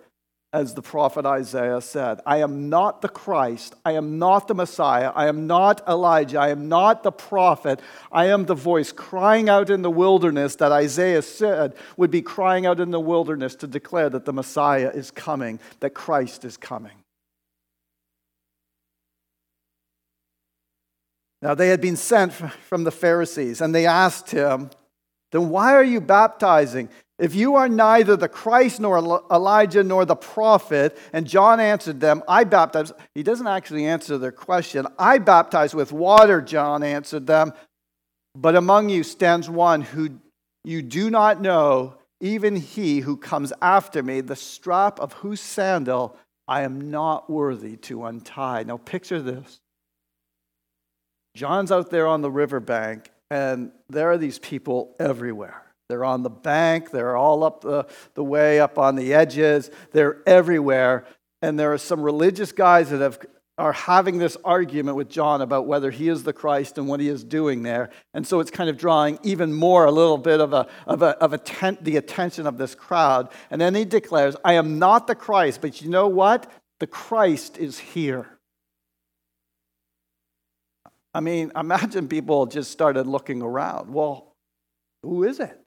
as 0.53 0.73
the 0.73 0.81
prophet 0.81 1.25
Isaiah 1.25 1.79
said. 1.79 2.19
I 2.25 2.37
am 2.37 2.69
not 2.69 3.01
the 3.01 3.09
Christ. 3.09 3.75
I 3.85 3.93
am 3.93 4.19
not 4.19 4.47
the 4.47 4.53
Messiah. 4.53 5.11
I 5.15 5.27
am 5.27 5.47
not 5.47 5.87
Elijah. 5.87 6.39
I 6.39 6.49
am 6.49 6.67
not 6.67 7.03
the 7.03 7.11
prophet. 7.11 7.79
I 8.11 8.25
am 8.25 8.45
the 8.45 8.55
voice 8.55 8.91
crying 8.91 9.47
out 9.47 9.69
in 9.69 9.81
the 9.81 9.91
wilderness 9.91 10.55
that 10.57 10.71
Isaiah 10.71 11.21
said 11.21 11.75
would 11.95 12.11
be 12.11 12.21
crying 12.21 12.65
out 12.65 12.81
in 12.81 12.91
the 12.91 12.99
wilderness 12.99 13.55
to 13.55 13.67
declare 13.67 14.09
that 14.09 14.25
the 14.25 14.33
Messiah 14.33 14.91
is 14.93 15.09
coming, 15.09 15.59
that 15.79 15.93
Christ 15.93 16.43
is 16.43 16.57
coming. 16.57 16.91
Now, 21.41 21.55
they 21.55 21.69
had 21.69 21.81
been 21.81 21.97
sent 21.97 22.33
from 22.33 22.83
the 22.83 22.91
Pharisees, 22.91 23.61
and 23.61 23.73
they 23.73 23.87
asked 23.87 24.29
him, 24.29 24.69
Then 25.31 25.49
why 25.49 25.73
are 25.73 25.83
you 25.83 25.99
baptizing? 25.99 26.89
If 27.21 27.35
you 27.35 27.55
are 27.55 27.69
neither 27.69 28.17
the 28.17 28.27
Christ 28.27 28.79
nor 28.79 28.97
Elijah 29.29 29.83
nor 29.83 30.05
the 30.05 30.15
prophet, 30.15 30.97
and 31.13 31.27
John 31.27 31.59
answered 31.59 31.99
them, 31.99 32.23
I 32.27 32.45
baptize. 32.45 32.91
He 33.13 33.21
doesn't 33.21 33.45
actually 33.45 33.85
answer 33.85 34.17
their 34.17 34.31
question. 34.31 34.87
I 34.97 35.19
baptize 35.19 35.75
with 35.75 35.91
water, 35.91 36.41
John 36.41 36.81
answered 36.81 37.27
them. 37.27 37.53
But 38.33 38.55
among 38.55 38.89
you 38.89 39.03
stands 39.03 39.47
one 39.47 39.81
who 39.81 40.19
you 40.63 40.81
do 40.81 41.11
not 41.11 41.39
know, 41.39 41.97
even 42.21 42.55
he 42.55 43.01
who 43.01 43.17
comes 43.17 43.53
after 43.61 44.01
me, 44.01 44.21
the 44.21 44.35
strap 44.35 44.99
of 44.99 45.13
whose 45.13 45.41
sandal 45.41 46.17
I 46.47 46.63
am 46.63 46.89
not 46.89 47.29
worthy 47.29 47.77
to 47.77 48.05
untie. 48.05 48.63
Now 48.63 48.77
picture 48.77 49.21
this. 49.21 49.59
John's 51.35 51.71
out 51.71 51.91
there 51.91 52.07
on 52.07 52.21
the 52.21 52.31
riverbank, 52.31 53.11
and 53.29 53.71
there 53.89 54.09
are 54.09 54.17
these 54.17 54.39
people 54.39 54.95
everywhere. 54.99 55.70
They're 55.91 56.05
on 56.05 56.23
the 56.23 56.29
bank, 56.29 56.91
they're 56.91 57.17
all 57.17 57.43
up 57.43 57.59
the, 57.59 57.85
the 58.13 58.23
way, 58.23 58.61
up 58.61 58.77
on 58.77 58.95
the 58.95 59.13
edges, 59.13 59.69
they're 59.91 60.21
everywhere. 60.25 61.05
And 61.41 61.59
there 61.59 61.73
are 61.73 61.77
some 61.77 62.01
religious 62.01 62.53
guys 62.53 62.91
that 62.91 63.01
have, 63.01 63.19
are 63.57 63.73
having 63.73 64.17
this 64.17 64.37
argument 64.45 64.95
with 64.95 65.09
John 65.09 65.41
about 65.41 65.67
whether 65.67 65.91
he 65.91 66.07
is 66.07 66.23
the 66.23 66.31
Christ 66.31 66.77
and 66.77 66.87
what 66.87 67.01
he 67.01 67.09
is 67.09 67.25
doing 67.25 67.63
there. 67.63 67.89
And 68.13 68.25
so 68.25 68.39
it's 68.39 68.51
kind 68.51 68.69
of 68.69 68.77
drawing 68.77 69.19
even 69.21 69.51
more 69.51 69.83
a 69.83 69.91
little 69.91 70.17
bit 70.17 70.39
of, 70.39 70.53
a, 70.53 70.65
of, 70.87 71.01
a, 71.01 71.09
of 71.21 71.33
a 71.33 71.37
tent, 71.37 71.83
the 71.83 71.97
attention 71.97 72.47
of 72.47 72.57
this 72.57 72.73
crowd. 72.73 73.27
And 73.49 73.59
then 73.59 73.75
he 73.75 73.83
declares, 73.83 74.37
I 74.45 74.53
am 74.53 74.79
not 74.79 75.07
the 75.07 75.15
Christ, 75.15 75.59
but 75.59 75.81
you 75.81 75.89
know 75.89 76.07
what? 76.07 76.49
The 76.79 76.87
Christ 76.87 77.57
is 77.57 77.79
here. 77.79 78.39
I 81.13 81.19
mean, 81.19 81.51
imagine 81.53 82.07
people 82.07 82.45
just 82.45 82.71
started 82.71 83.07
looking 83.07 83.41
around. 83.41 83.93
Well, 83.93 84.31
who 85.03 85.23
is 85.23 85.39
it? 85.39 85.60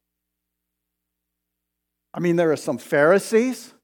I 2.14 2.21
mean, 2.21 2.37
there 2.37 2.52
are 2.52 2.56
some 2.56 2.78
Pharisees, 2.78 3.75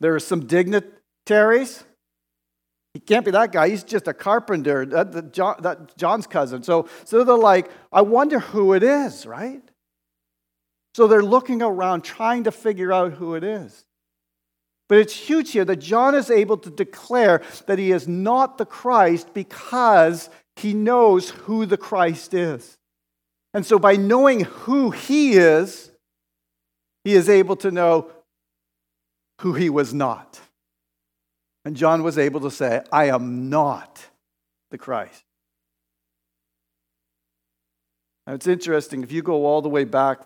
there 0.00 0.14
are 0.14 0.20
some 0.20 0.46
dignitaries. 0.46 1.84
He 2.92 3.00
can't 3.00 3.24
be 3.24 3.32
that 3.32 3.50
guy. 3.50 3.70
He's 3.70 3.82
just 3.82 4.06
a 4.06 4.14
carpenter. 4.14 4.86
That, 4.86 5.32
John, 5.32 5.56
that 5.62 5.96
John's 5.96 6.28
cousin. 6.28 6.62
So, 6.62 6.88
so 7.04 7.24
they're 7.24 7.34
like, 7.34 7.68
I 7.92 8.02
wonder 8.02 8.38
who 8.38 8.72
it 8.72 8.84
is, 8.84 9.26
right? 9.26 9.62
So 10.94 11.08
they're 11.08 11.22
looking 11.22 11.60
around 11.60 12.02
trying 12.02 12.44
to 12.44 12.52
figure 12.52 12.92
out 12.92 13.14
who 13.14 13.34
it 13.34 13.42
is. 13.42 13.84
But 14.88 14.98
it's 14.98 15.14
huge 15.14 15.50
here 15.50 15.64
that 15.64 15.76
John 15.76 16.14
is 16.14 16.30
able 16.30 16.58
to 16.58 16.70
declare 16.70 17.42
that 17.66 17.80
he 17.80 17.90
is 17.90 18.06
not 18.06 18.58
the 18.58 18.66
Christ 18.66 19.34
because 19.34 20.30
he 20.54 20.72
knows 20.72 21.30
who 21.30 21.66
the 21.66 21.76
Christ 21.78 22.32
is. 22.32 22.76
And 23.54 23.66
so 23.66 23.78
by 23.78 23.96
knowing 23.96 24.44
who 24.44 24.90
he 24.90 25.32
is, 25.32 25.90
he 27.04 27.14
is 27.14 27.28
able 27.28 27.56
to 27.56 27.70
know 27.70 28.10
who 29.40 29.52
he 29.52 29.70
was 29.70 29.92
not. 29.92 30.40
And 31.64 31.76
John 31.76 32.02
was 32.02 32.18
able 32.18 32.40
to 32.40 32.50
say, 32.50 32.82
I 32.92 33.06
am 33.06 33.48
not 33.48 34.04
the 34.70 34.78
Christ. 34.78 35.22
Now 38.26 38.34
it's 38.34 38.46
interesting, 38.46 39.02
if 39.02 39.12
you 39.12 39.22
go 39.22 39.44
all 39.44 39.62
the 39.62 39.68
way 39.68 39.84
back 39.84 40.20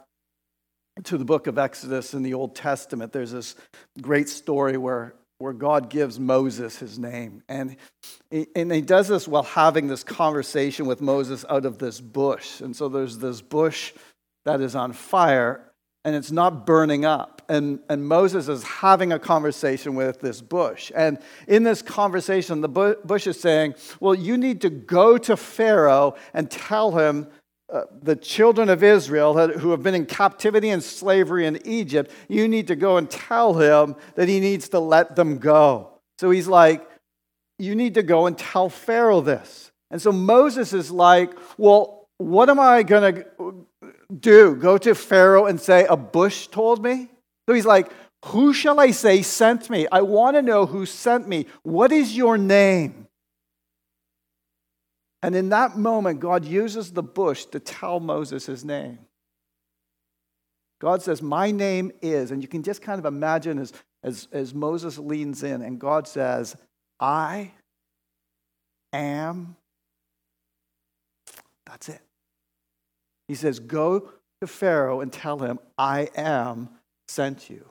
to 1.04 1.18
the 1.18 1.25
book 1.25 1.47
of 1.47 1.58
Exodus 1.58 2.14
in 2.14 2.23
the 2.23 2.35
Old 2.35 2.54
Testament, 2.54 3.12
there's 3.12 3.32
this 3.32 3.54
great 4.00 4.28
story 4.28 4.76
where, 4.76 5.14
where 5.38 5.52
God 5.52 5.90
gives 5.90 6.18
Moses 6.18 6.76
his 6.76 6.99
name. 6.99 7.42
And, 7.49 7.76
and 8.54 8.73
he 8.73 8.80
does 8.80 9.08
this 9.08 9.28
while 9.28 9.42
having 9.42 9.87
this 9.87 10.04
conversation 10.04 10.87
with 10.87 11.00
Moses 11.00 11.44
out 11.49 11.64
of 11.64 11.78
this 11.78 12.00
bush. 12.00 12.61
And 12.61 12.75
so 12.75 12.88
there's 12.88 13.18
this 13.18 13.40
bush 13.40 13.92
that 14.44 14.61
is 14.61 14.75
on 14.75 14.92
fire, 14.92 15.68
and 16.05 16.14
it's 16.14 16.31
not 16.31 16.67
burning 16.67 17.05
up. 17.05 17.43
And, 17.49 17.81
and 17.88 18.07
Moses 18.07 18.49
is 18.49 18.62
having 18.62 19.12
a 19.12 19.19
conversation 19.19 19.95
with 19.95 20.21
this 20.21 20.40
bush. 20.40 20.93
And 20.95 21.19
in 21.47 21.62
this 21.62 21.81
conversation, 21.81 22.61
the 22.61 22.69
bush 22.69 23.26
is 23.26 23.40
saying, 23.40 23.75
Well, 24.00 24.14
you 24.14 24.37
need 24.37 24.61
to 24.62 24.71
go 24.71 25.17
to 25.19 25.37
Pharaoh 25.37 26.14
and 26.35 26.50
tell 26.50 26.93
him 26.93 27.28
uh, 27.73 27.83
the 28.02 28.17
children 28.17 28.71
of 28.71 28.83
Israel 28.83 29.49
who 29.49 29.71
have 29.71 29.83
been 29.83 29.95
in 29.95 30.07
captivity 30.07 30.71
and 30.71 30.83
slavery 30.83 31.47
in 31.47 31.61
Egypt, 31.67 32.11
you 32.26 32.49
need 32.49 32.67
to 32.69 32.76
go 32.76 32.97
and 32.97 33.11
tell 33.11 33.55
him 33.55 33.95
that 34.14 34.28
he 34.28 34.40
needs 34.40 34.71
to 34.71 34.78
let 34.78 35.17
them 35.17 35.37
go. 35.38 35.90
So 36.19 36.31
he's 36.31 36.49
like, 36.49 36.88
You 37.59 37.75
need 37.75 37.95
to 37.95 38.02
go 38.02 38.26
and 38.26 38.37
tell 38.37 38.69
Pharaoh 38.69 39.21
this. 39.21 39.71
And 39.90 40.00
so 40.00 40.12
Moses 40.12 40.73
is 40.73 40.90
like, 40.90 41.33
Well, 41.57 42.09
what 42.19 42.50
am 42.50 42.61
I 42.61 42.83
going 42.83 43.14
to 43.14 43.67
do? 44.15 44.55
Go 44.57 44.79
to 44.79 44.95
Pharaoh 44.95 45.47
and 45.47 45.61
say, 45.61 45.87
A 45.87 45.97
bush 45.97 46.49
told 46.49 46.83
me? 46.83 47.09
So 47.49 47.55
he's 47.55 47.67
like, 47.67 47.91
Who 48.27 48.53
shall 48.53 48.81
I 48.81 48.91
say 48.91 49.23
sent 49.23 49.69
me? 49.71 49.87
I 49.91 50.03
want 50.03 50.37
to 50.37 50.43
know 50.43 50.67
who 50.67 50.87
sent 50.87 51.29
me. 51.29 51.47
What 51.62 51.93
is 51.93 52.17
your 52.17 52.38
name? 52.38 53.07
And 55.23 55.35
in 55.35 55.49
that 55.49 55.77
moment, 55.77 56.21
God 56.21 56.45
uses 56.45 56.93
the 56.93 57.03
bush 57.03 57.45
to 57.47 57.59
tell 57.59 57.99
Moses 58.00 58.47
his 58.47 58.65
name. 58.65 58.99
God 60.81 61.03
says, 61.03 61.21
My 61.21 61.50
name 61.50 61.93
is, 62.00 62.31
and 62.31 62.41
you 62.41 62.49
can 62.49 62.62
just 62.62 62.83
kind 62.83 62.99
of 62.99 63.05
imagine 63.05 63.59
as, 63.59 63.73
as, 64.03 64.29
as 64.33 64.55
Moses 64.55 64.97
leans 64.99 65.43
in, 65.43 65.62
and 65.62 65.79
God 65.79 66.07
says, 66.07 66.57
I 67.00 67.53
am. 68.93 69.57
That's 71.67 71.88
it. 71.88 72.00
He 73.28 73.35
says, 73.35 73.61
Go 73.61 74.08
to 74.40 74.47
Pharaoh 74.47 75.00
and 75.00 75.12
tell 75.12 75.38
him, 75.38 75.58
I 75.76 76.08
am 76.16 76.70
sent 77.08 77.49
you. 77.49 77.64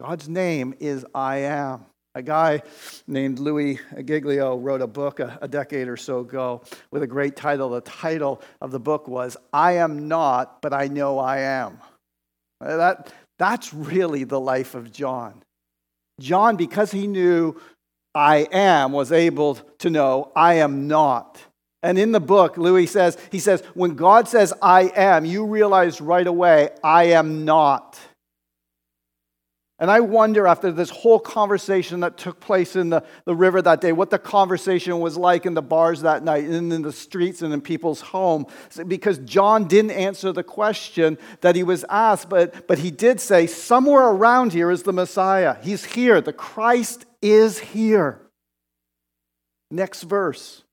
God's 0.00 0.28
name 0.28 0.74
is 0.78 1.06
I 1.14 1.38
am. 1.38 1.86
A 2.14 2.22
guy 2.22 2.62
named 3.06 3.38
Louis 3.38 3.78
Giglio 4.04 4.56
wrote 4.56 4.80
a 4.80 4.86
book 4.86 5.20
a, 5.20 5.38
a, 5.42 5.48
decade 5.48 5.86
or 5.86 5.98
so 5.98 6.20
ago 6.20 6.62
with 6.90 7.02
a 7.02 7.06
great 7.06 7.36
title. 7.36 7.68
The 7.68 7.82
title 7.82 8.40
of 8.62 8.70
the 8.70 8.80
book 8.80 9.06
was 9.06 9.36
I 9.52 9.72
Am 9.72 10.08
Not, 10.08 10.62
But 10.62 10.72
I 10.72 10.86
Know 10.86 11.18
I 11.18 11.40
Am. 11.40 11.78
Uh, 12.58 12.76
that, 12.78 13.12
that's 13.38 13.74
really 13.74 14.24
the 14.24 14.40
life 14.40 14.74
of 14.74 14.92
John. 14.92 15.42
John, 16.18 16.56
because 16.56 16.90
he 16.90 17.06
knew 17.06 17.60
I 18.14 18.48
am, 18.50 18.92
was 18.92 19.12
able 19.12 19.56
to 19.80 19.90
know 19.90 20.32
I 20.34 20.54
am 20.54 20.88
not. 20.88 21.42
And 21.86 22.00
in 22.00 22.10
the 22.10 22.18
book, 22.18 22.56
Louis 22.56 22.88
says, 22.88 23.16
he 23.30 23.38
says, 23.38 23.62
when 23.74 23.94
God 23.94 24.26
says, 24.26 24.52
I 24.60 24.90
am, 24.96 25.24
you 25.24 25.46
realize 25.46 26.00
right 26.00 26.26
away, 26.26 26.70
I 26.82 27.04
am 27.04 27.44
not. 27.44 27.96
And 29.78 29.88
I 29.88 30.00
wonder, 30.00 30.48
after 30.48 30.72
this 30.72 30.90
whole 30.90 31.20
conversation 31.20 32.00
that 32.00 32.16
took 32.16 32.40
place 32.40 32.74
in 32.74 32.90
the, 32.90 33.04
the 33.24 33.36
river 33.36 33.62
that 33.62 33.80
day, 33.80 33.92
what 33.92 34.10
the 34.10 34.18
conversation 34.18 34.98
was 34.98 35.16
like 35.16 35.46
in 35.46 35.54
the 35.54 35.62
bars 35.62 36.00
that 36.00 36.24
night 36.24 36.42
and 36.42 36.72
in 36.72 36.82
the 36.82 36.90
streets 36.92 37.40
and 37.40 37.54
in 37.54 37.60
people's 37.60 38.00
home. 38.00 38.46
Because 38.88 39.18
John 39.18 39.68
didn't 39.68 39.92
answer 39.92 40.32
the 40.32 40.42
question 40.42 41.18
that 41.40 41.54
he 41.54 41.62
was 41.62 41.84
asked, 41.88 42.28
but, 42.28 42.66
but 42.66 42.78
he 42.80 42.90
did 42.90 43.20
say, 43.20 43.46
somewhere 43.46 44.08
around 44.08 44.52
here 44.52 44.72
is 44.72 44.82
the 44.82 44.92
Messiah. 44.92 45.56
He's 45.62 45.84
here. 45.84 46.20
The 46.20 46.32
Christ 46.32 47.06
is 47.22 47.60
here. 47.60 48.22
Next 49.70 50.02
verse. 50.02 50.64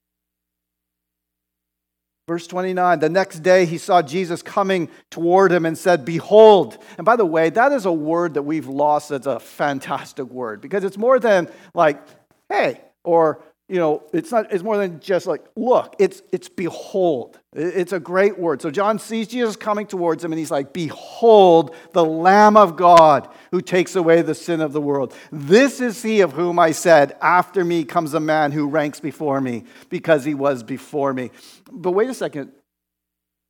Verse 2.28 2.48
29 2.48 3.00
The 3.00 3.10
next 3.10 3.40
day 3.40 3.66
he 3.66 3.78
saw 3.78 4.02
Jesus 4.02 4.42
coming 4.42 4.90
toward 5.10 5.52
him 5.52 5.66
and 5.66 5.78
said, 5.78 6.06
Behold. 6.06 6.78
And 6.98 7.06
by 7.06 7.16
the 7.16 7.26
way, 7.26 7.50
that 7.50 7.72
is 7.72 7.86
a 7.86 7.92
word 7.92 8.36
that 8.36 8.44
we've 8.44 8.68
lost 8.68 9.12
as 9.12 9.28
a 9.28 9.40
fantastic 9.40 10.26
word 10.26 10.62
because 10.62 10.84
it's 10.84 10.98
more 10.98 11.20
than 11.20 11.50
like, 11.74 12.02
hey, 12.50 12.82
or 13.04 13.42
you 13.74 13.80
know, 13.80 14.04
it's 14.14 14.32
not, 14.32 14.54
it's 14.54 14.62
more 14.62 14.78
than 14.78 15.00
just 15.00 15.26
like, 15.26 15.44
look, 15.56 15.96
it's, 15.98 16.22
it's 16.32 16.48
behold. 16.48 17.40
It's 17.54 17.92
a 17.92 18.00
great 18.00 18.38
word. 18.38 18.62
So 18.62 18.70
John 18.70 19.00
sees 19.00 19.28
Jesus 19.28 19.56
coming 19.56 19.88
towards 19.88 20.24
him 20.24 20.32
and 20.32 20.38
he's 20.38 20.52
like, 20.52 20.74
behold, 20.74 21.76
the 21.92 22.06
Lamb 22.06 22.56
of 22.56 22.76
God 22.76 23.28
who 23.50 23.62
takes 23.62 23.96
away 23.96 24.22
the 24.22 24.36
sin 24.36 24.62
of 24.62 24.74
the 24.74 24.82
world. 24.82 25.16
This 25.32 25.82
is 25.82 26.04
he 26.04 26.22
of 26.22 26.34
whom 26.34 26.60
I 26.60 26.72
said, 26.72 27.18
after 27.20 27.66
me 27.66 27.84
comes 27.84 28.14
a 28.14 28.20
man 28.20 28.52
who 28.52 28.68
ranks 28.68 29.00
before 29.00 29.42
me 29.42 29.64
because 29.90 30.24
he 30.24 30.36
was 30.36 30.62
before 30.62 31.12
me. 31.12 31.32
But 31.72 31.94
wait 31.94 32.12
a 32.12 32.14
second, 32.14 32.52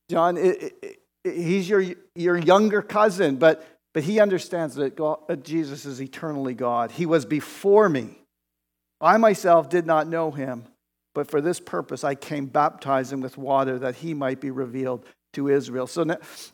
John, 0.09 0.37
it, 0.37 0.63
it, 0.63 0.99
it, 1.25 1.35
he's 1.35 1.67
your, 1.67 1.83
your 2.15 2.37
younger 2.37 2.81
cousin, 2.81 3.35
but, 3.35 3.67
but 3.93 4.03
he 4.03 4.21
understands 4.21 4.75
that 4.75 4.95
God, 4.95 5.43
Jesus 5.43 5.83
is 5.83 6.01
eternally 6.01 6.53
God. 6.53 6.91
He 6.91 7.05
was 7.05 7.25
before 7.25 7.89
me. 7.89 8.22
I 9.03 9.17
myself 9.17 9.69
did 9.69 9.85
not 9.85 10.07
know 10.07 10.31
him, 10.31 10.63
but 11.13 11.29
for 11.29 11.41
this 11.41 11.59
purpose 11.59 12.03
I 12.03 12.15
came 12.15 12.45
baptizing 12.45 13.19
with 13.21 13.37
water 13.37 13.77
that 13.79 13.95
he 13.95 14.13
might 14.13 14.39
be 14.39 14.49
revealed 14.49 15.05
to 15.33 15.49
Israel. 15.49 15.87
So 15.87 16.05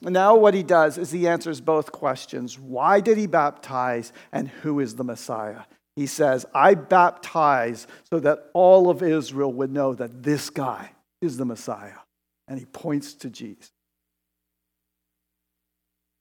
now, 0.02 0.36
what 0.36 0.54
he 0.54 0.64
does 0.64 0.98
is 0.98 1.12
he 1.12 1.28
answers 1.28 1.62
both 1.62 1.92
questions. 1.92 2.58
Why 2.58 3.02
did 3.02 3.18
he 3.18 3.28
baptize 3.28 4.12
and 4.32 4.48
who 4.48 4.80
is 4.80 4.96
the 4.96 5.04
Messiah? 5.04 5.62
He 5.96 6.08
says, 6.08 6.46
I 6.56 6.76
baptize 6.76 7.86
so 8.10 8.20
that 8.22 8.50
all 8.54 8.90
of 8.90 9.04
Israel 9.04 9.52
would 9.54 9.72
know 9.72 9.94
that 9.94 10.24
this 10.24 10.50
guy 10.50 10.92
is 11.22 11.38
the 11.38 11.46
Messiah. 11.46 12.00
And 12.48 12.58
he 12.58 12.66
points 12.66 13.14
to 13.16 13.30
Jesus. 13.30 13.72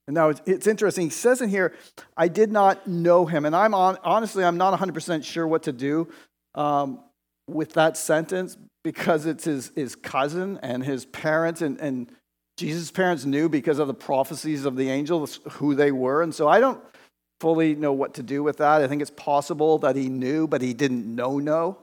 And 0.08 0.14
now 0.14 0.30
it's, 0.30 0.40
it's, 0.46 0.66
interesting. 0.66 1.04
He 1.04 1.10
says 1.10 1.42
in 1.42 1.50
here, 1.50 1.74
I 2.16 2.28
did 2.28 2.50
not 2.50 2.86
know 2.86 3.26
him. 3.26 3.44
And 3.44 3.54
I'm 3.54 3.74
on, 3.74 3.98
honestly, 4.02 4.42
I'm 4.42 4.56
not 4.56 4.76
100% 4.80 5.22
sure 5.22 5.46
what 5.46 5.64
to 5.64 5.72
do 5.72 6.08
um, 6.54 7.00
with 7.46 7.74
that 7.74 7.98
sentence 7.98 8.56
because 8.82 9.26
it's 9.26 9.44
his, 9.44 9.70
his 9.76 9.94
cousin 9.94 10.58
and 10.62 10.82
his 10.82 11.04
parents. 11.04 11.60
And, 11.60 11.78
and 11.78 12.10
Jesus' 12.56 12.90
parents 12.90 13.26
knew 13.26 13.50
because 13.50 13.78
of 13.78 13.86
the 13.86 13.92
prophecies 13.92 14.64
of 14.64 14.76
the 14.76 14.88
angels 14.88 15.40
who 15.50 15.74
they 15.74 15.92
were. 15.92 16.22
And 16.22 16.34
so 16.34 16.48
I 16.48 16.58
don't 16.58 16.82
fully 17.38 17.74
know 17.74 17.92
what 17.92 18.14
to 18.14 18.22
do 18.22 18.42
with 18.42 18.56
that. 18.56 18.80
I 18.80 18.88
think 18.88 19.02
it's 19.02 19.10
possible 19.10 19.76
that 19.80 19.94
he 19.94 20.08
knew, 20.08 20.48
but 20.48 20.62
he 20.62 20.72
didn't 20.72 21.04
know, 21.14 21.38
know. 21.38 21.80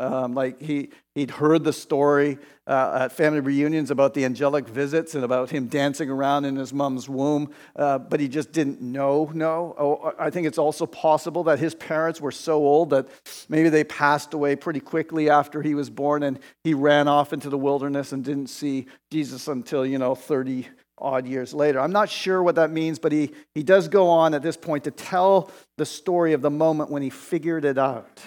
Um, 0.00 0.32
like 0.32 0.58
he, 0.58 0.88
he'd 1.14 1.30
heard 1.30 1.62
the 1.62 1.74
story 1.74 2.38
uh, 2.66 3.00
at 3.02 3.12
family 3.12 3.40
reunions 3.40 3.90
about 3.90 4.14
the 4.14 4.24
angelic 4.24 4.66
visits 4.66 5.14
and 5.14 5.24
about 5.24 5.50
him 5.50 5.66
dancing 5.66 6.08
around 6.08 6.46
in 6.46 6.56
his 6.56 6.72
mom's 6.72 7.06
womb, 7.06 7.52
uh, 7.76 7.98
but 7.98 8.18
he 8.18 8.26
just 8.26 8.50
didn't 8.50 8.80
know. 8.80 9.30
No, 9.34 9.74
oh, 9.78 10.14
I 10.18 10.30
think 10.30 10.46
it's 10.46 10.56
also 10.56 10.86
possible 10.86 11.44
that 11.44 11.58
his 11.58 11.74
parents 11.74 12.18
were 12.18 12.32
so 12.32 12.54
old 12.54 12.88
that 12.90 13.08
maybe 13.50 13.68
they 13.68 13.84
passed 13.84 14.32
away 14.32 14.56
pretty 14.56 14.80
quickly 14.80 15.28
after 15.28 15.60
he 15.60 15.74
was 15.74 15.90
born, 15.90 16.22
and 16.22 16.38
he 16.64 16.72
ran 16.72 17.06
off 17.06 17.34
into 17.34 17.50
the 17.50 17.58
wilderness 17.58 18.12
and 18.12 18.24
didn't 18.24 18.46
see 18.46 18.86
Jesus 19.10 19.48
until 19.48 19.84
you 19.84 19.98
know 19.98 20.14
30 20.14 20.66
odd 20.96 21.26
years 21.26 21.52
later. 21.52 21.78
I'm 21.78 21.92
not 21.92 22.08
sure 22.08 22.42
what 22.42 22.54
that 22.54 22.70
means, 22.70 22.98
but 22.98 23.12
he, 23.12 23.32
he 23.54 23.62
does 23.62 23.88
go 23.88 24.08
on 24.08 24.32
at 24.32 24.40
this 24.40 24.56
point 24.56 24.84
to 24.84 24.90
tell 24.90 25.50
the 25.76 25.84
story 25.84 26.32
of 26.32 26.40
the 26.40 26.50
moment 26.50 26.90
when 26.90 27.02
he 27.02 27.10
figured 27.10 27.66
it 27.66 27.76
out 27.76 28.22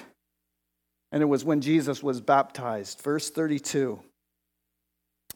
and 1.13 1.21
it 1.21 1.27
was 1.27 1.45
when 1.45 1.61
Jesus 1.61 2.01
was 2.01 2.19
baptized. 2.19 3.01
Verse 3.01 3.29
32. 3.29 4.01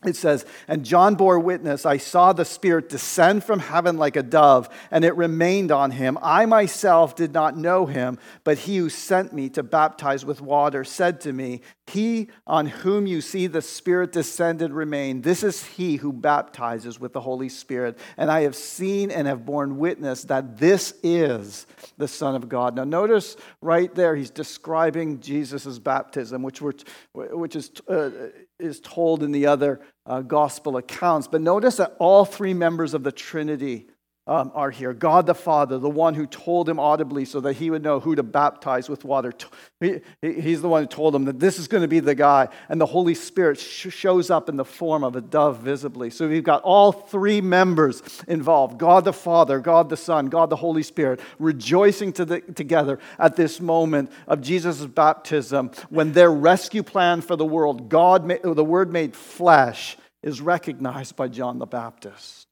It 0.06 0.16
says, 0.16 0.44
And 0.68 0.84
John 0.84 1.16
bore 1.16 1.40
witness, 1.40 1.86
I 1.86 1.98
saw 1.98 2.34
the 2.34 2.46
Spirit 2.46 2.90
descend 2.90 3.44
from 3.44 3.60
heaven 3.60 3.98
like 3.98 4.16
a 4.16 4.24
dove, 4.24 4.70
and 4.90 5.06
it 5.06 5.16
remained 5.16 5.72
on 5.72 5.92
him. 5.92 6.18
I 6.22 6.48
myself 6.48 7.16
did 7.16 7.32
not 7.32 7.58
know 7.58 7.86
him, 7.86 8.18
but 8.44 8.58
he 8.58 8.78
who 8.78 8.90
sent 8.90 9.34
me 9.34 9.50
to 9.50 9.64
baptize 9.64 10.26
with 10.26 10.42
water 10.42 10.84
said 10.84 11.22
to 11.22 11.34
me, 11.34 11.62
He 11.88 12.29
on 12.46 12.65
whom 12.65 13.08
you 13.08 13.22
see 13.22 13.48
the 13.48 13.62
Spirit 13.62 14.12
descended 14.12 14.72
remain, 14.72 15.22
this 15.22 15.44
is 15.44 15.63
he 15.63 15.96
who 15.96 16.12
baptizes 16.12 17.00
with 17.00 17.13
the 17.13 17.22
Holy 17.22 17.50
Spirit. 17.50 17.97
And 18.17 18.30
I 18.30 18.41
have 18.41 18.56
seen 18.56 19.10
and 19.10 19.28
have 19.28 19.45
borne 19.45 19.78
witness 19.78 20.23
that 20.23 20.58
this 20.58 20.93
is 21.02 21.65
the 21.97 22.08
Son 22.08 22.36
of 22.36 22.50
God. 22.50 22.76
Now, 22.76 22.84
notice 22.84 23.38
right 23.62 23.93
there, 23.95 24.15
he's 24.15 24.30
describing 24.30 25.19
Jesus' 25.21 25.80
baptism, 25.80 26.43
which, 26.43 26.62
were, 26.62 26.73
which 27.13 27.56
is. 27.56 27.71
Uh, 27.88 28.10
is 28.60 28.80
told 28.80 29.21
in 29.21 29.32
the 29.32 29.45
other 29.45 29.80
uh, 30.06 30.21
gospel 30.21 30.78
accounts. 30.78 31.28
But 31.28 31.41
notice 31.41 31.78
that 31.78 31.95
all 32.00 32.26
three 32.26 32.54
members 32.54 32.93
of 32.93 33.04
the 33.04 33.12
Trinity 33.12 33.88
um, 34.28 34.52
are 34.54 34.70
here. 34.70 34.94
God 34.94 35.26
the 35.26 35.34
Father, 35.34 35.80
the 35.80 35.90
one 35.90 36.13
who 36.13 36.28
told 36.28 36.68
him 36.68 36.80
audibly 36.80 37.24
so 37.24 37.40
that 37.40 37.54
he 37.54 37.70
would 37.70 37.82
know 37.82 38.00
who 38.00 38.16
to 38.16 38.24
baptize 38.24 38.90
with 38.90 39.06
water. 39.06 39.34
He, 39.80 40.02
he's 40.22 40.62
the 40.62 40.68
one 40.68 40.84
who 40.84 40.88
told 40.88 41.16
him 41.16 41.26
that 41.26 41.40
this 41.40 41.58
is 41.58 41.68
going 41.68 41.82
to 41.82 41.88
be 41.88 42.00
the 42.00 42.16
guy. 42.16 42.50
And 42.68 42.80
the 42.82 42.86
Holy 42.86 43.13
Spirit 43.13 43.58
sh- 43.60 43.88
shows 43.90 44.30
up 44.30 44.50
in 44.50 44.58
the 44.58 44.66
form 44.66 45.04
of 45.04 45.16
a 45.16 45.22
dove 45.22 45.60
visibly. 45.60 46.10
So 46.10 46.28
we've 46.28 46.44
got 46.44 46.62
all 46.63 46.92
three 46.92 47.40
members 47.42 48.04
involved 48.28 48.78
God 48.78 49.06
the 49.06 49.13
Father, 49.13 49.60
God 49.60 49.90
the 49.90 49.98
Son, 49.98 50.28
God 50.28 50.50
the 50.50 50.56
Holy 50.58 50.84
Spirit, 50.84 51.22
rejoicing 51.40 52.12
to 52.13 52.26
the, 52.26 52.42
together 52.42 53.00
at 53.18 53.36
this 53.36 53.62
moment 53.62 54.12
of 54.28 54.42
Jesus' 54.42 54.86
baptism 54.86 55.72
when 55.90 56.12
their 56.12 56.32
rescue 56.32 56.84
plan 56.84 57.22
for 57.22 57.36
the 57.36 57.46
world, 57.46 57.90
God, 57.90 58.28
the 58.28 58.63
Word 58.63 58.92
made 58.92 59.16
flesh, 59.16 59.98
is 60.22 60.42
recognized 60.42 61.16
by 61.16 61.28
John 61.28 61.60
the 61.60 61.66
Baptist. 61.66 62.48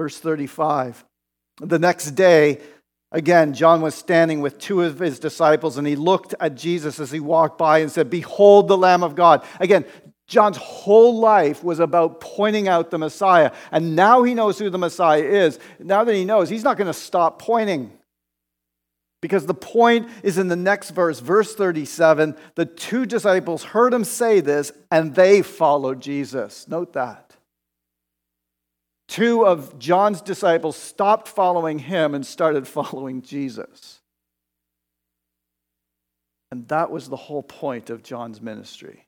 Verse 0.00 0.18
35. 0.18 1.04
The 1.60 1.78
next 1.78 2.12
day, 2.12 2.60
again, 3.12 3.52
John 3.52 3.82
was 3.82 3.94
standing 3.94 4.40
with 4.40 4.56
two 4.56 4.80
of 4.80 4.98
his 4.98 5.18
disciples, 5.18 5.76
and 5.76 5.86
he 5.86 5.94
looked 5.94 6.34
at 6.40 6.54
Jesus 6.54 6.98
as 6.98 7.10
he 7.10 7.20
walked 7.20 7.58
by 7.58 7.80
and 7.80 7.92
said, 7.92 8.08
Behold 8.08 8.68
the 8.68 8.78
Lamb 8.78 9.02
of 9.02 9.14
God. 9.14 9.44
Again, 9.60 9.84
John's 10.26 10.56
whole 10.56 11.18
life 11.18 11.62
was 11.62 11.80
about 11.80 12.22
pointing 12.22 12.66
out 12.66 12.90
the 12.90 12.96
Messiah. 12.96 13.52
And 13.70 13.94
now 13.94 14.22
he 14.22 14.32
knows 14.32 14.58
who 14.58 14.70
the 14.70 14.78
Messiah 14.78 15.22
is. 15.22 15.58
Now 15.78 16.02
that 16.02 16.14
he 16.14 16.24
knows, 16.24 16.48
he's 16.48 16.64
not 16.64 16.78
going 16.78 16.86
to 16.86 16.94
stop 16.94 17.38
pointing. 17.38 17.92
Because 19.20 19.44
the 19.44 19.52
point 19.52 20.08
is 20.22 20.38
in 20.38 20.48
the 20.48 20.56
next 20.56 20.92
verse, 20.92 21.20
verse 21.20 21.54
37. 21.54 22.36
The 22.54 22.64
two 22.64 23.04
disciples 23.04 23.64
heard 23.64 23.92
him 23.92 24.04
say 24.04 24.40
this, 24.40 24.72
and 24.90 25.14
they 25.14 25.42
followed 25.42 26.00
Jesus. 26.00 26.66
Note 26.68 26.94
that 26.94 27.29
two 29.10 29.44
of 29.44 29.76
John's 29.78 30.22
disciples 30.22 30.76
stopped 30.76 31.28
following 31.28 31.80
him 31.80 32.14
and 32.14 32.24
started 32.24 32.66
following 32.78 33.20
Jesus. 33.20 34.00
And 36.52 36.66
that 36.68 36.90
was 36.90 37.08
the 37.08 37.16
whole 37.16 37.42
point 37.42 37.90
of 37.90 38.02
John's 38.02 38.40
ministry. 38.40 39.06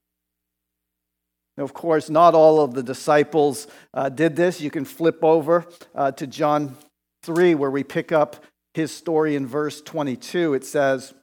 Now, 1.57 1.65
of 1.65 1.75
course, 1.75 2.11
not 2.11 2.35
all 2.35 2.61
of 2.61 2.75
the 2.75 2.83
disciples 2.83 3.67
uh, 3.95 4.09
did 4.09 4.37
this. 4.37 4.61
You 4.61 4.71
can 4.71 4.85
flip 4.85 5.23
over 5.23 5.67
uh, 5.95 6.13
to 6.13 6.27
John 6.27 6.77
3, 7.23 7.55
where 7.55 7.71
we 7.71 7.85
pick 7.85 8.11
up 8.11 8.37
his 8.75 8.95
story 8.95 9.37
in 9.37 9.47
verse 9.47 9.83
22. 9.83 10.55
It 10.55 10.65
says, 10.65 11.15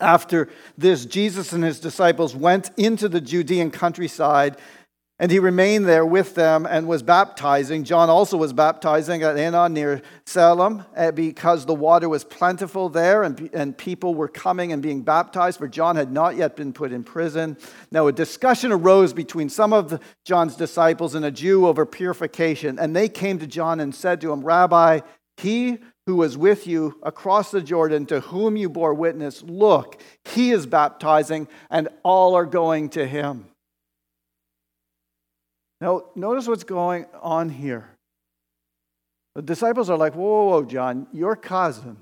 After 0.00 0.48
this, 0.76 1.06
Jesus 1.06 1.52
and 1.52 1.62
his 1.62 1.78
disciples 1.78 2.34
went 2.34 2.70
into 2.76 3.08
the 3.08 3.20
Judean 3.20 3.70
countryside 3.70 4.56
and 5.22 5.30
he 5.30 5.38
remained 5.38 5.86
there 5.86 6.04
with 6.04 6.34
them 6.34 6.66
and 6.66 6.88
was 6.88 7.04
baptizing. 7.04 7.84
John 7.84 8.10
also 8.10 8.36
was 8.36 8.52
baptizing 8.52 9.22
at 9.22 9.36
Aenon 9.36 9.72
near 9.72 10.02
Salem 10.26 10.84
eh, 10.96 11.12
because 11.12 11.64
the 11.64 11.76
water 11.76 12.08
was 12.08 12.24
plentiful 12.24 12.88
there 12.88 13.22
and, 13.22 13.48
and 13.54 13.78
people 13.78 14.16
were 14.16 14.26
coming 14.26 14.72
and 14.72 14.82
being 14.82 15.02
baptized, 15.02 15.58
for 15.58 15.68
John 15.68 15.94
had 15.94 16.10
not 16.10 16.34
yet 16.34 16.56
been 16.56 16.72
put 16.72 16.90
in 16.90 17.04
prison. 17.04 17.56
Now, 17.92 18.08
a 18.08 18.12
discussion 18.12 18.72
arose 18.72 19.12
between 19.12 19.48
some 19.48 19.72
of 19.72 20.00
John's 20.24 20.56
disciples 20.56 21.14
and 21.14 21.24
a 21.24 21.30
Jew 21.30 21.68
over 21.68 21.86
purification. 21.86 22.80
And 22.80 22.96
they 22.96 23.08
came 23.08 23.38
to 23.38 23.46
John 23.46 23.78
and 23.78 23.94
said 23.94 24.20
to 24.22 24.32
him, 24.32 24.42
Rabbi, 24.42 25.02
he 25.36 25.78
who 26.06 26.16
was 26.16 26.36
with 26.36 26.66
you 26.66 26.98
across 27.04 27.52
the 27.52 27.62
Jordan, 27.62 28.06
to 28.06 28.18
whom 28.18 28.56
you 28.56 28.68
bore 28.68 28.92
witness, 28.92 29.44
look, 29.44 30.02
he 30.24 30.50
is 30.50 30.66
baptizing, 30.66 31.46
and 31.70 31.88
all 32.02 32.34
are 32.34 32.44
going 32.44 32.88
to 32.88 33.06
him. 33.06 33.51
Now, 35.82 36.04
notice 36.14 36.46
what's 36.46 36.62
going 36.62 37.06
on 37.20 37.48
here. 37.48 37.90
The 39.34 39.42
disciples 39.42 39.90
are 39.90 39.98
like, 39.98 40.14
whoa, 40.14 40.44
whoa, 40.44 40.50
whoa, 40.50 40.64
John, 40.64 41.08
your 41.12 41.34
cousin, 41.34 41.96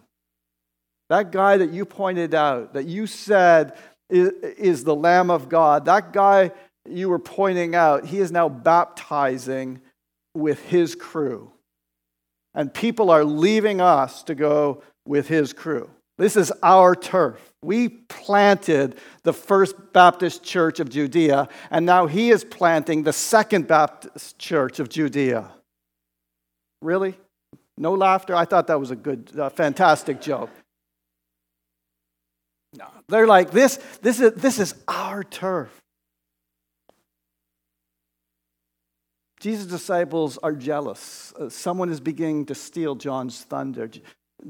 that 1.08 1.32
guy 1.32 1.56
that 1.56 1.70
you 1.70 1.86
pointed 1.86 2.34
out, 2.34 2.74
that 2.74 2.84
you 2.84 3.06
said 3.06 3.72
is, 4.10 4.32
is 4.58 4.84
the 4.84 4.94
Lamb 4.94 5.30
of 5.30 5.48
God, 5.48 5.86
that 5.86 6.12
guy 6.12 6.50
you 6.86 7.08
were 7.08 7.18
pointing 7.18 7.74
out, 7.74 8.04
he 8.04 8.18
is 8.18 8.30
now 8.30 8.50
baptizing 8.50 9.80
with 10.34 10.62
his 10.66 10.94
crew. 10.94 11.50
And 12.52 12.74
people 12.74 13.08
are 13.08 13.24
leaving 13.24 13.80
us 13.80 14.22
to 14.24 14.34
go 14.34 14.82
with 15.06 15.26
his 15.26 15.54
crew. 15.54 15.88
This 16.20 16.36
is 16.36 16.52
our 16.62 16.94
turf. 16.94 17.40
We 17.62 17.88
planted 17.88 18.98
the 19.22 19.32
first 19.32 19.94
Baptist 19.94 20.44
church 20.44 20.78
of 20.78 20.90
Judea, 20.90 21.48
and 21.70 21.86
now 21.86 22.06
he 22.06 22.28
is 22.28 22.44
planting 22.44 23.04
the 23.04 23.12
second 23.14 23.66
Baptist 23.66 24.38
church 24.38 24.80
of 24.80 24.90
Judea. 24.90 25.50
Really? 26.82 27.16
No 27.78 27.94
laughter? 27.94 28.36
I 28.36 28.44
thought 28.44 28.66
that 28.66 28.78
was 28.78 28.90
a 28.90 28.96
good, 28.96 29.32
uh, 29.38 29.48
fantastic 29.48 30.20
joke. 30.20 30.50
No, 32.74 32.84
they're 33.08 33.26
like, 33.26 33.50
this, 33.50 33.78
this, 34.02 34.20
is, 34.20 34.34
this 34.34 34.58
is 34.58 34.74
our 34.88 35.24
turf. 35.24 35.74
Jesus' 39.40 39.64
disciples 39.64 40.36
are 40.36 40.52
jealous. 40.52 41.32
Uh, 41.32 41.48
someone 41.48 41.88
is 41.88 41.98
beginning 41.98 42.44
to 42.44 42.54
steal 42.54 42.94
John's 42.94 43.40
thunder. 43.40 43.88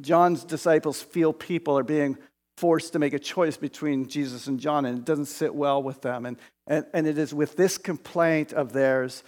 John's 0.00 0.44
disciples 0.44 1.00
feel 1.02 1.32
people 1.32 1.78
are 1.78 1.82
being 1.84 2.18
forced 2.56 2.92
to 2.92 2.98
make 2.98 3.14
a 3.14 3.18
choice 3.18 3.56
between 3.56 4.06
Jesus 4.06 4.46
and 4.46 4.60
John, 4.60 4.84
and 4.84 4.98
it 4.98 5.04
doesn't 5.04 5.26
sit 5.26 5.54
well 5.54 5.82
with 5.82 6.02
them. 6.02 6.26
And, 6.26 6.36
and, 6.66 6.84
and 6.92 7.06
it 7.06 7.16
is 7.16 7.32
with 7.32 7.56
this 7.56 7.78
complaint 7.78 8.52
of 8.52 8.72
theirs 8.72 9.24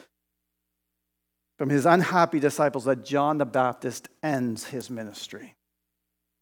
from 1.58 1.70
his 1.70 1.86
unhappy 1.86 2.40
disciples 2.40 2.84
that 2.84 3.04
John 3.04 3.38
the 3.38 3.46
Baptist 3.46 4.08
ends 4.22 4.64
his 4.64 4.90
ministry. 4.90 5.54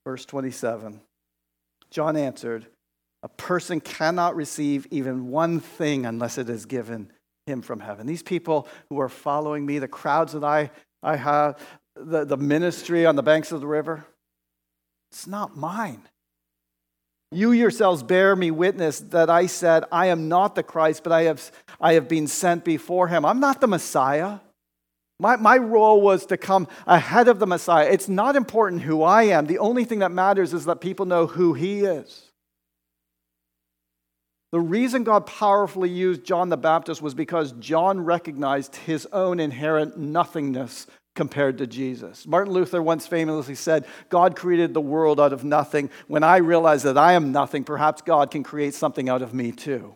Verse 0.05 0.25
27 0.25 1.01
John 1.91 2.17
answered, 2.17 2.67
A 3.23 3.29
person 3.29 3.81
cannot 3.81 4.35
receive 4.37 4.87
even 4.91 5.29
one 5.29 5.61
thing 5.61 6.07
unless 6.07 6.39
it 6.39 6.49
is 6.49 6.67
given 6.67 7.13
him 7.47 7.63
from 7.63 7.81
heaven. 7.81 8.07
These 8.07 8.23
people 8.23 8.67
who 8.89 9.01
are 9.01 9.09
following 9.09 9.67
me, 9.67 9.79
the 9.79 9.89
crowds 9.89 10.33
that 10.33 10.45
I, 10.45 10.71
I 11.03 11.17
have, 11.17 11.59
the, 12.05 12.25
the 12.25 12.37
ministry 12.37 13.07
on 13.07 13.17
the 13.17 13.23
banks 13.23 13.53
of 13.53 13.61
the 13.61 13.67
river, 13.67 14.05
it's 15.11 15.27
not 15.27 15.57
mine. 15.57 16.03
You 17.33 17.53
yourselves 17.53 18.03
bear 18.03 18.35
me 18.35 18.51
witness 18.51 19.01
that 19.01 19.31
I 19.31 19.47
said, 19.47 19.85
I 19.93 20.07
am 20.07 20.29
not 20.29 20.55
the 20.55 20.63
Christ, 20.63 21.05
but 21.05 21.13
I 21.13 21.23
have, 21.23 21.53
I 21.81 21.93
have 21.93 22.09
been 22.09 22.27
sent 22.27 22.65
before 22.65 23.07
him. 23.07 23.25
I'm 23.25 23.39
not 23.39 23.61
the 23.61 23.69
Messiah. 23.69 24.41
My, 25.21 25.37
my 25.37 25.59
role 25.59 26.01
was 26.01 26.27
to 26.27 26.37
come 26.37 26.67
ahead 26.87 27.29
of 27.29 27.39
the 27.39 27.47
Messiah. 27.47 27.89
It's 27.91 28.09
not 28.09 28.35
important 28.35 28.83
who 28.83 29.03
I 29.03 29.25
am. 29.25 29.47
The 29.47 29.59
only 29.59 29.85
thing 29.85 30.01
that 30.01 30.11
matters 30.11 30.53
is 30.55 30.65
that 30.65 30.81
people 30.81 31.07
know 31.07 31.27
who 31.27 31.55
he 31.55 31.81
is. 31.81 32.31
The 34.51 34.61
reason 34.61 35.05
God 35.05 35.27
powerfully 35.27 35.91
used 35.91 36.25
John 36.25 36.49
the 36.49 36.57
Baptist 36.57 37.01
was 37.01 37.15
because 37.15 37.53
John 37.53 38.01
recognized 38.01 38.75
his 38.75 39.07
own 39.13 39.39
inherent 39.39 39.97
nothingness 39.97 40.89
compared 41.17 41.59
to 41.59 41.67
Jesus. 41.67 42.27
Martin 42.27 42.53
Luther 42.53 42.83
once 42.83 43.07
famously 43.07 43.55
said, 43.55 43.87
God 44.09 44.37
created 44.37 44.75
the 44.75 44.81
world 44.81 45.21
out 45.21 45.33
of 45.33 45.45
nothing. 45.45 45.91
When 46.07 46.23
I 46.23 46.39
realize 46.39 46.83
that 46.85 46.97
I 46.97 47.15
am 47.15 47.33
nothing, 47.33 47.65
perhaps 47.65 48.03
God 48.03 48.31
can 48.31 48.43
create 48.43 48.75
something 48.75 49.09
out 49.09 49.23
of 49.23 49.35
me 49.35 49.53
too. 49.53 49.95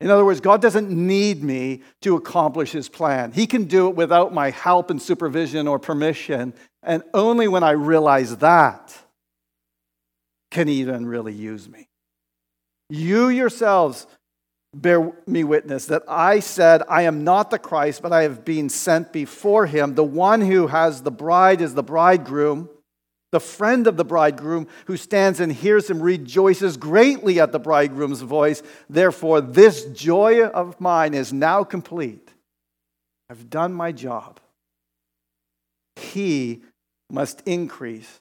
In 0.00 0.10
other 0.10 0.24
words, 0.24 0.40
God 0.40 0.62
doesn't 0.62 0.90
need 0.90 1.42
me 1.42 1.82
to 2.02 2.14
accomplish 2.14 2.70
his 2.70 2.88
plan. 2.88 3.32
He 3.32 3.48
can 3.48 3.64
do 3.64 3.88
it 3.88 3.96
without 3.96 4.32
my 4.32 4.50
help 4.50 4.90
and 4.90 5.02
supervision 5.02 5.66
or 5.66 5.80
permission. 5.80 6.54
And 6.84 7.02
only 7.12 7.48
when 7.48 7.64
I 7.64 7.72
realize 7.72 8.36
that 8.36 8.96
can 10.50 10.68
he 10.68 10.84
then 10.84 11.04
really 11.04 11.32
use 11.32 11.68
me. 11.68 11.88
You 12.88 13.28
yourselves 13.28 14.06
bear 14.74 15.12
me 15.26 15.44
witness 15.44 15.86
that 15.86 16.02
I 16.08 16.40
said, 16.40 16.82
I 16.88 17.02
am 17.02 17.24
not 17.24 17.50
the 17.50 17.58
Christ, 17.58 18.02
but 18.02 18.12
I 18.12 18.22
have 18.22 18.44
been 18.44 18.68
sent 18.68 19.12
before 19.12 19.66
him. 19.66 19.94
The 19.94 20.04
one 20.04 20.40
who 20.40 20.66
has 20.66 21.02
the 21.02 21.10
bride 21.10 21.60
is 21.60 21.74
the 21.74 21.82
bridegroom. 21.82 22.68
The 23.30 23.40
friend 23.40 23.86
of 23.86 23.96
the 23.96 24.04
bridegroom 24.04 24.68
who 24.86 24.96
stands 24.96 25.38
and 25.38 25.52
hears 25.52 25.90
him 25.90 26.00
rejoices 26.00 26.76
greatly 26.78 27.40
at 27.40 27.52
the 27.52 27.58
bridegroom's 27.58 28.22
voice. 28.22 28.62
Therefore, 28.88 29.40
this 29.40 29.84
joy 29.86 30.44
of 30.46 30.80
mine 30.80 31.12
is 31.12 31.32
now 31.32 31.62
complete. 31.62 32.32
I've 33.28 33.50
done 33.50 33.74
my 33.74 33.92
job. 33.92 34.40
He 35.96 36.62
must 37.10 37.42
increase, 37.42 38.20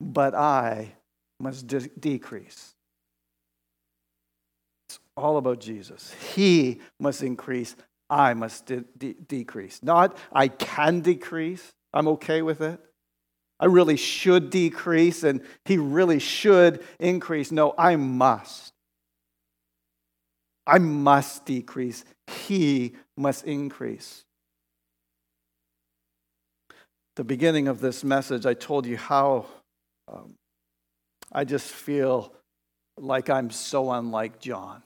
but 0.00 0.34
I 0.34 0.94
must 1.38 1.68
de- 1.68 1.88
decrease. 1.88 2.71
All 5.16 5.36
about 5.36 5.60
Jesus. 5.60 6.12
He 6.34 6.80
must 6.98 7.22
increase, 7.22 7.76
I 8.08 8.34
must 8.34 8.66
de- 8.66 8.84
de- 8.96 9.14
decrease. 9.14 9.82
Not 9.82 10.16
I 10.32 10.48
can 10.48 11.00
decrease, 11.00 11.72
I'm 11.92 12.08
okay 12.08 12.42
with 12.42 12.60
it. 12.60 12.80
I 13.60 13.66
really 13.66 13.96
should 13.96 14.50
decrease 14.50 15.22
and 15.22 15.42
he 15.64 15.76
really 15.76 16.18
should 16.18 16.84
increase. 16.98 17.52
No, 17.52 17.74
I 17.78 17.96
must. 17.96 18.72
I 20.66 20.78
must 20.78 21.44
decrease. 21.44 22.04
He 22.26 22.94
must 23.16 23.44
increase. 23.44 24.24
The 27.16 27.24
beginning 27.24 27.68
of 27.68 27.80
this 27.80 28.02
message, 28.02 28.46
I 28.46 28.54
told 28.54 28.86
you 28.86 28.96
how 28.96 29.46
um, 30.08 30.34
I 31.30 31.44
just 31.44 31.68
feel 31.68 32.32
like 32.96 33.28
I'm 33.28 33.50
so 33.50 33.90
unlike 33.92 34.40
John. 34.40 34.82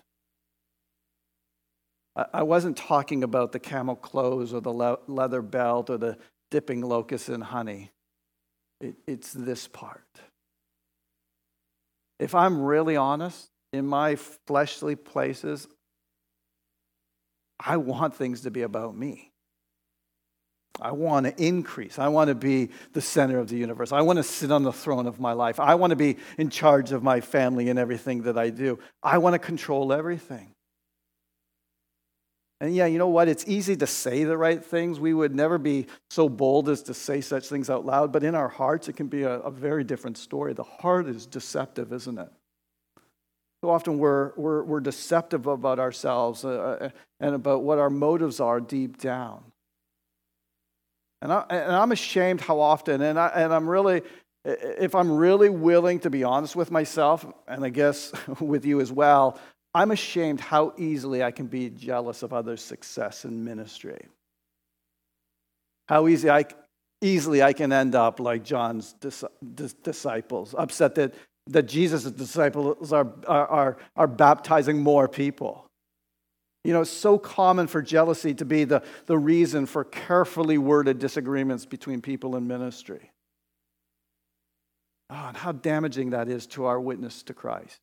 I 2.32 2.42
wasn't 2.44 2.78
talking 2.78 3.22
about 3.22 3.52
the 3.52 3.58
camel 3.58 3.94
clothes 3.94 4.54
or 4.54 4.60
the 4.60 4.72
le- 4.72 4.98
leather 5.06 5.42
belt 5.42 5.90
or 5.90 5.98
the 5.98 6.16
dipping 6.50 6.80
locusts 6.80 7.28
in 7.28 7.42
honey. 7.42 7.90
It, 8.80 8.96
it's 9.06 9.32
this 9.32 9.68
part. 9.68 10.02
If 12.18 12.34
I'm 12.34 12.62
really 12.62 12.96
honest, 12.96 13.50
in 13.72 13.86
my 13.86 14.16
fleshly 14.16 14.96
places, 14.96 15.68
I 17.60 17.76
want 17.76 18.14
things 18.14 18.42
to 18.42 18.50
be 18.50 18.62
about 18.62 18.96
me. 18.96 19.32
I 20.80 20.92
want 20.92 21.26
to 21.26 21.42
increase. 21.42 21.98
I 21.98 22.08
want 22.08 22.28
to 22.28 22.34
be 22.34 22.70
the 22.92 23.00
center 23.00 23.38
of 23.38 23.48
the 23.48 23.56
universe. 23.56 23.92
I 23.92 24.02
want 24.02 24.18
to 24.18 24.22
sit 24.22 24.50
on 24.50 24.62
the 24.62 24.72
throne 24.72 25.06
of 25.06 25.20
my 25.20 25.32
life. 25.32 25.58
I 25.58 25.74
want 25.74 25.90
to 25.90 25.96
be 25.96 26.16
in 26.38 26.50
charge 26.50 26.92
of 26.92 27.02
my 27.02 27.20
family 27.20 27.68
and 27.68 27.78
everything 27.78 28.22
that 28.22 28.36
I 28.38 28.50
do. 28.50 28.78
I 29.02 29.18
want 29.18 29.34
to 29.34 29.38
control 29.38 29.92
everything. 29.92 30.55
And 32.60 32.74
yeah, 32.74 32.86
you 32.86 32.98
know 32.98 33.08
what? 33.08 33.28
It's 33.28 33.44
easy 33.46 33.76
to 33.76 33.86
say 33.86 34.24
the 34.24 34.36
right 34.36 34.64
things. 34.64 34.98
We 34.98 35.12
would 35.12 35.34
never 35.34 35.58
be 35.58 35.86
so 36.08 36.28
bold 36.28 36.68
as 36.70 36.82
to 36.84 36.94
say 36.94 37.20
such 37.20 37.48
things 37.48 37.68
out 37.68 37.84
loud, 37.84 38.12
but 38.12 38.22
in 38.22 38.34
our 38.34 38.48
hearts, 38.48 38.88
it 38.88 38.94
can 38.94 39.08
be 39.08 39.24
a, 39.24 39.40
a 39.40 39.50
very 39.50 39.84
different 39.84 40.16
story. 40.16 40.54
The 40.54 40.62
heart 40.62 41.06
is 41.06 41.26
deceptive, 41.26 41.92
isn't 41.92 42.18
it? 42.18 42.30
So 43.62 43.70
often 43.70 43.98
we're, 43.98 44.32
we're, 44.36 44.62
we're 44.62 44.80
deceptive 44.80 45.46
about 45.46 45.78
ourselves 45.78 46.44
uh, 46.44 46.78
uh 46.80 46.88
and 47.20 47.34
about 47.34 47.62
what 47.62 47.78
our 47.78 47.90
motives 47.90 48.40
are 48.40 48.60
deep 48.60 48.98
down. 48.98 49.42
And, 51.22 51.32
I, 51.32 51.44
and 51.48 51.72
I'm 51.72 51.92
ashamed 51.92 52.42
how 52.42 52.60
often, 52.60 53.00
and, 53.00 53.18
I, 53.18 53.28
and 53.28 53.52
I'm 53.52 53.68
really, 53.68 54.02
if 54.44 54.94
I'm 54.94 55.10
really 55.10 55.48
willing 55.48 55.98
to 56.00 56.10
be 56.10 56.24
honest 56.24 56.54
with 56.54 56.70
myself, 56.70 57.26
and 57.48 57.64
I 57.64 57.70
guess 57.70 58.12
with 58.40 58.64
you 58.64 58.80
as 58.80 58.92
well, 58.92 59.38
I'm 59.76 59.90
ashamed 59.90 60.40
how 60.40 60.72
easily 60.78 61.22
I 61.22 61.30
can 61.30 61.48
be 61.48 61.68
jealous 61.68 62.22
of 62.22 62.32
others' 62.32 62.62
success 62.62 63.26
in 63.26 63.44
ministry. 63.44 64.06
How 65.86 66.08
easy 66.08 66.30
I, 66.30 66.46
easily 67.02 67.42
I 67.42 67.52
can 67.52 67.74
end 67.74 67.94
up 67.94 68.18
like 68.18 68.42
John's 68.42 68.94
disciples, 69.82 70.54
upset 70.56 70.94
that, 70.94 71.12
that 71.48 71.64
Jesus' 71.64 72.04
disciples 72.04 72.90
are, 72.90 73.12
are, 73.28 73.76
are 73.94 74.06
baptizing 74.06 74.82
more 74.82 75.08
people. 75.08 75.66
You 76.64 76.72
know, 76.72 76.80
it's 76.80 76.90
so 76.90 77.18
common 77.18 77.66
for 77.66 77.82
jealousy 77.82 78.32
to 78.32 78.46
be 78.46 78.64
the, 78.64 78.82
the 79.04 79.18
reason 79.18 79.66
for 79.66 79.84
carefully 79.84 80.56
worded 80.56 80.98
disagreements 80.98 81.66
between 81.66 82.00
people 82.00 82.34
in 82.36 82.46
ministry. 82.46 83.10
Oh, 85.10 85.26
and 85.28 85.36
how 85.36 85.52
damaging 85.52 86.10
that 86.10 86.30
is 86.30 86.46
to 86.46 86.64
our 86.64 86.80
witness 86.80 87.22
to 87.24 87.34
Christ. 87.34 87.78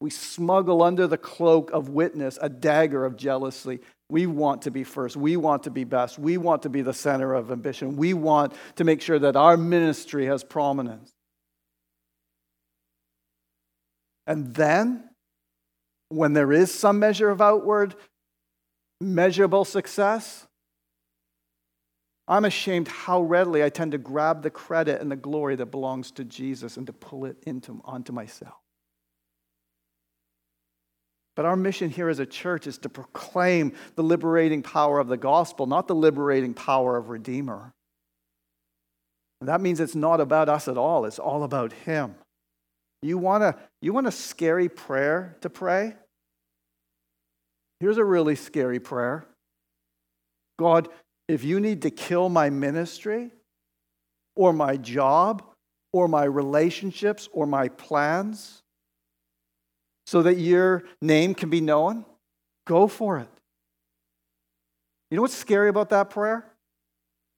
We 0.00 0.10
smuggle 0.10 0.82
under 0.82 1.06
the 1.06 1.18
cloak 1.18 1.70
of 1.72 1.90
witness 1.90 2.38
a 2.40 2.48
dagger 2.48 3.04
of 3.04 3.16
jealousy. 3.16 3.80
We 4.08 4.26
want 4.26 4.62
to 4.62 4.70
be 4.70 4.82
first. 4.82 5.16
We 5.16 5.36
want 5.36 5.64
to 5.64 5.70
be 5.70 5.84
best. 5.84 6.18
We 6.18 6.38
want 6.38 6.62
to 6.62 6.70
be 6.70 6.80
the 6.80 6.94
center 6.94 7.34
of 7.34 7.52
ambition. 7.52 7.96
We 7.96 8.14
want 8.14 8.54
to 8.76 8.84
make 8.84 9.02
sure 9.02 9.18
that 9.18 9.36
our 9.36 9.56
ministry 9.56 10.26
has 10.26 10.42
prominence. 10.42 11.12
And 14.26 14.54
then, 14.54 15.10
when 16.08 16.32
there 16.32 16.52
is 16.52 16.72
some 16.72 16.98
measure 16.98 17.28
of 17.30 17.42
outward, 17.42 17.94
measurable 19.00 19.64
success, 19.64 20.46
I'm 22.26 22.44
ashamed 22.44 22.88
how 22.88 23.22
readily 23.22 23.62
I 23.62 23.68
tend 23.70 23.92
to 23.92 23.98
grab 23.98 24.42
the 24.42 24.50
credit 24.50 25.00
and 25.00 25.10
the 25.10 25.16
glory 25.16 25.56
that 25.56 25.66
belongs 25.66 26.10
to 26.12 26.24
Jesus 26.24 26.76
and 26.76 26.86
to 26.86 26.92
pull 26.92 27.24
it 27.24 27.36
into, 27.44 27.80
onto 27.84 28.12
myself. 28.12 28.54
But 31.40 31.46
our 31.46 31.56
mission 31.56 31.88
here 31.88 32.10
as 32.10 32.18
a 32.18 32.26
church 32.26 32.66
is 32.66 32.76
to 32.76 32.90
proclaim 32.90 33.72
the 33.94 34.02
liberating 34.02 34.62
power 34.62 34.98
of 34.98 35.08
the 35.08 35.16
gospel, 35.16 35.66
not 35.66 35.88
the 35.88 35.94
liberating 35.94 36.52
power 36.52 36.98
of 36.98 37.08
Redeemer. 37.08 37.72
And 39.40 39.48
that 39.48 39.62
means 39.62 39.80
it's 39.80 39.94
not 39.94 40.20
about 40.20 40.50
us 40.50 40.68
at 40.68 40.76
all, 40.76 41.06
it's 41.06 41.18
all 41.18 41.42
about 41.42 41.72
Him. 41.72 42.14
You 43.00 43.16
want, 43.16 43.42
a, 43.42 43.56
you 43.80 43.94
want 43.94 44.06
a 44.06 44.12
scary 44.12 44.68
prayer 44.68 45.38
to 45.40 45.48
pray? 45.48 45.94
Here's 47.78 47.96
a 47.96 48.04
really 48.04 48.36
scary 48.36 48.78
prayer 48.78 49.24
God, 50.58 50.90
if 51.26 51.42
you 51.42 51.58
need 51.58 51.80
to 51.80 51.90
kill 51.90 52.28
my 52.28 52.50
ministry 52.50 53.30
or 54.36 54.52
my 54.52 54.76
job 54.76 55.42
or 55.94 56.06
my 56.06 56.24
relationships 56.24 57.30
or 57.32 57.46
my 57.46 57.68
plans 57.68 58.60
so 60.10 60.22
that 60.22 60.38
your 60.38 60.82
name 61.00 61.36
can 61.36 61.50
be 61.50 61.60
known, 61.60 62.04
go 62.66 62.88
for 62.88 63.20
it. 63.20 63.28
You 65.08 65.14
know 65.14 65.22
what's 65.22 65.36
scary 65.36 65.68
about 65.68 65.90
that 65.90 66.10
prayer? 66.10 66.44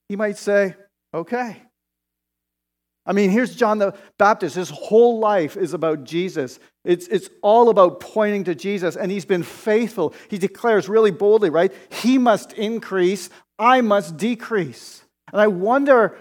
He 0.08 0.16
might 0.16 0.38
say, 0.38 0.74
okay. 1.12 1.60
I 3.04 3.12
mean, 3.12 3.28
here's 3.28 3.54
John 3.54 3.76
the 3.76 3.94
Baptist. 4.18 4.56
His 4.56 4.70
whole 4.70 5.18
life 5.18 5.58
is 5.58 5.74
about 5.74 6.04
Jesus. 6.04 6.58
It's, 6.82 7.08
it's 7.08 7.28
all 7.42 7.68
about 7.68 8.00
pointing 8.00 8.44
to 8.44 8.54
Jesus, 8.54 8.96
and 8.96 9.12
he's 9.12 9.26
been 9.26 9.42
faithful. 9.42 10.14
He 10.30 10.38
declares 10.38 10.88
really 10.88 11.10
boldly, 11.10 11.50
right? 11.50 11.74
He 11.90 12.16
must 12.16 12.54
increase, 12.54 13.28
I 13.58 13.82
must 13.82 14.16
decrease. 14.16 15.04
And 15.30 15.42
I 15.42 15.48
wonder, 15.48 16.16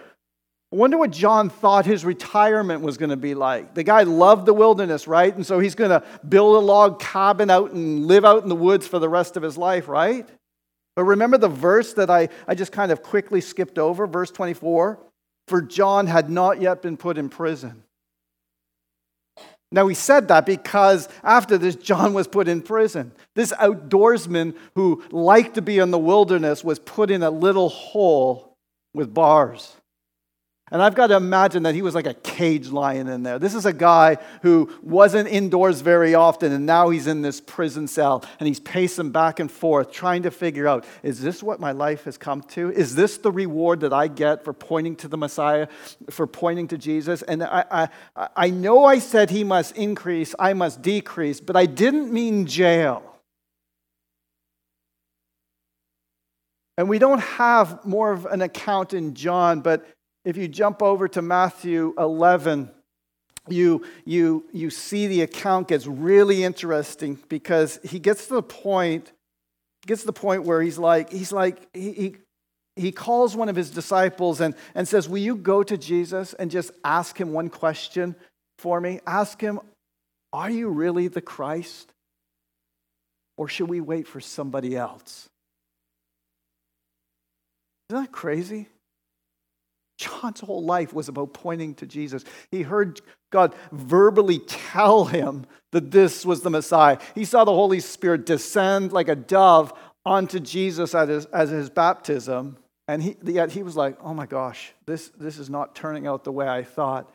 I 0.73 0.77
wonder 0.77 0.97
what 0.97 1.11
John 1.11 1.49
thought 1.49 1.85
his 1.85 2.05
retirement 2.05 2.81
was 2.81 2.97
going 2.97 3.09
to 3.09 3.17
be 3.17 3.35
like. 3.35 3.73
The 3.73 3.83
guy 3.83 4.03
loved 4.03 4.45
the 4.45 4.53
wilderness, 4.53 5.05
right? 5.05 5.35
And 5.35 5.45
so 5.45 5.59
he's 5.59 5.75
going 5.75 5.89
to 5.89 6.01
build 6.27 6.55
a 6.55 6.65
log 6.65 6.99
cabin 6.99 7.49
out 7.49 7.71
and 7.71 8.05
live 8.07 8.23
out 8.23 8.43
in 8.43 8.49
the 8.49 8.55
woods 8.55 8.87
for 8.87 8.97
the 8.97 9.09
rest 9.09 9.35
of 9.35 9.43
his 9.43 9.57
life, 9.57 9.89
right? 9.89 10.27
But 10.95 11.03
remember 11.03 11.37
the 11.37 11.49
verse 11.49 11.93
that 11.93 12.09
I, 12.09 12.29
I 12.47 12.55
just 12.55 12.71
kind 12.71 12.91
of 12.91 13.03
quickly 13.03 13.41
skipped 13.41 13.77
over, 13.77 14.07
verse 14.07 14.31
24? 14.31 14.99
For 15.49 15.61
John 15.61 16.07
had 16.07 16.29
not 16.29 16.61
yet 16.61 16.81
been 16.81 16.95
put 16.95 17.17
in 17.17 17.27
prison. 17.27 17.83
Now, 19.73 19.87
he 19.87 19.95
said 19.95 20.29
that 20.29 20.45
because 20.45 21.09
after 21.23 21.57
this, 21.57 21.75
John 21.75 22.13
was 22.13 22.27
put 22.27 22.47
in 22.47 22.61
prison. 22.61 23.11
This 23.35 23.51
outdoorsman 23.53 24.55
who 24.75 25.03
liked 25.11 25.55
to 25.55 25.61
be 25.61 25.79
in 25.79 25.91
the 25.91 25.99
wilderness 25.99 26.63
was 26.63 26.79
put 26.79 27.09
in 27.09 27.23
a 27.23 27.29
little 27.29 27.69
hole 27.69 28.57
with 28.93 29.13
bars. 29.13 29.75
And 30.71 30.81
I've 30.81 30.95
got 30.95 31.07
to 31.07 31.17
imagine 31.17 31.63
that 31.63 31.75
he 31.75 31.81
was 31.81 31.93
like 31.93 32.07
a 32.07 32.13
cage 32.13 32.69
lion 32.69 33.09
in 33.09 33.23
there. 33.23 33.37
This 33.37 33.53
is 33.53 33.65
a 33.65 33.73
guy 33.73 34.17
who 34.41 34.71
wasn't 34.81 35.27
indoors 35.27 35.81
very 35.81 36.15
often, 36.15 36.53
and 36.53 36.65
now 36.65 36.89
he's 36.89 37.07
in 37.07 37.21
this 37.21 37.41
prison 37.41 37.89
cell, 37.89 38.23
and 38.39 38.47
he's 38.47 38.61
pacing 38.61 39.11
back 39.11 39.41
and 39.41 39.51
forth, 39.51 39.91
trying 39.91 40.23
to 40.23 40.31
figure 40.31 40.69
out 40.69 40.85
is 41.03 41.19
this 41.19 41.43
what 41.43 41.59
my 41.59 41.73
life 41.73 42.05
has 42.05 42.17
come 42.17 42.41
to? 42.41 42.71
Is 42.71 42.95
this 42.95 43.17
the 43.17 43.33
reward 43.33 43.81
that 43.81 43.91
I 43.91 44.07
get 44.07 44.45
for 44.45 44.53
pointing 44.53 44.95
to 44.97 45.09
the 45.09 45.17
Messiah, 45.17 45.67
for 46.09 46.25
pointing 46.25 46.69
to 46.69 46.77
Jesus? 46.77 47.21
And 47.21 47.43
I, 47.43 47.89
I, 48.15 48.27
I 48.37 48.49
know 48.49 48.85
I 48.85 48.99
said 48.99 49.29
he 49.29 49.43
must 49.43 49.75
increase, 49.75 50.33
I 50.39 50.53
must 50.53 50.81
decrease, 50.81 51.41
but 51.41 51.57
I 51.57 51.65
didn't 51.65 52.13
mean 52.13 52.45
jail. 52.45 53.03
And 56.77 56.87
we 56.87 56.97
don't 56.97 57.19
have 57.19 57.85
more 57.85 58.13
of 58.13 58.25
an 58.25 58.41
account 58.41 58.93
in 58.93 59.13
John, 59.13 59.59
but 59.59 59.85
if 60.23 60.37
you 60.37 60.47
jump 60.47 60.83
over 60.83 61.07
to 61.09 61.21
Matthew 61.21 61.93
11, 61.97 62.69
you, 63.47 63.83
you, 64.05 64.45
you 64.51 64.69
see 64.69 65.07
the 65.07 65.21
account 65.21 65.67
gets 65.67 65.87
really 65.87 66.43
interesting 66.43 67.17
because 67.27 67.79
he 67.83 67.99
gets 67.99 68.27
to 68.27 68.35
the 68.35 68.43
point, 68.43 69.11
gets 69.87 70.01
to 70.01 70.07
the 70.07 70.13
point 70.13 70.43
where 70.43 70.61
he's 70.61 70.77
like, 70.77 71.11
he's 71.11 71.31
like, 71.31 71.67
he, 71.73 71.91
he, 71.91 72.15
he 72.75 72.91
calls 72.91 73.35
one 73.35 73.49
of 73.49 73.55
his 73.55 73.71
disciples 73.71 74.41
and, 74.41 74.55
and 74.75 74.87
says, 74.87 75.09
Will 75.09 75.17
you 75.17 75.35
go 75.35 75.63
to 75.63 75.77
Jesus 75.77 76.33
and 76.33 76.49
just 76.49 76.71
ask 76.83 77.19
him 77.19 77.33
one 77.33 77.49
question 77.49 78.15
for 78.59 78.79
me? 78.79 78.99
Ask 79.05 79.41
him, 79.41 79.59
Are 80.31 80.49
you 80.49 80.69
really 80.69 81.07
the 81.07 81.21
Christ? 81.21 81.91
Or 83.37 83.49
should 83.49 83.69
we 83.69 83.81
wait 83.81 84.07
for 84.07 84.21
somebody 84.21 84.77
else? 84.77 85.27
Isn't 87.89 88.03
that 88.03 88.11
crazy? 88.11 88.67
John's 90.01 90.39
whole 90.39 90.63
life 90.63 90.93
was 90.93 91.07
about 91.07 91.33
pointing 91.33 91.75
to 91.75 91.85
Jesus. 91.85 92.23
He 92.49 92.63
heard 92.63 92.99
God 93.31 93.55
verbally 93.71 94.39
tell 94.39 95.05
him 95.05 95.45
that 95.71 95.91
this 95.91 96.25
was 96.25 96.41
the 96.41 96.49
Messiah. 96.49 96.97
He 97.15 97.23
saw 97.23 97.43
the 97.43 97.53
Holy 97.53 97.79
Spirit 97.79 98.25
descend 98.25 98.91
like 98.91 99.07
a 99.07 99.15
dove 99.15 99.71
onto 100.05 100.39
Jesus 100.39 100.95
at 100.95 101.07
his, 101.07 101.25
at 101.27 101.49
his 101.49 101.69
baptism. 101.69 102.57
And 102.87 103.03
he, 103.03 103.15
yet 103.23 103.51
he 103.51 103.63
was 103.63 103.77
like, 103.77 103.97
oh 104.01 104.13
my 104.13 104.25
gosh, 104.25 104.73
this, 104.85 105.09
this 105.17 105.37
is 105.37 105.49
not 105.49 105.75
turning 105.75 106.07
out 106.07 106.23
the 106.23 106.31
way 106.31 106.47
I 106.47 106.63
thought. 106.63 107.09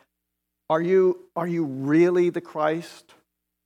Are 0.69 0.81
you, 0.81 1.25
are 1.35 1.47
you 1.47 1.65
really 1.65 2.29
the 2.29 2.41
Christ? 2.41 3.13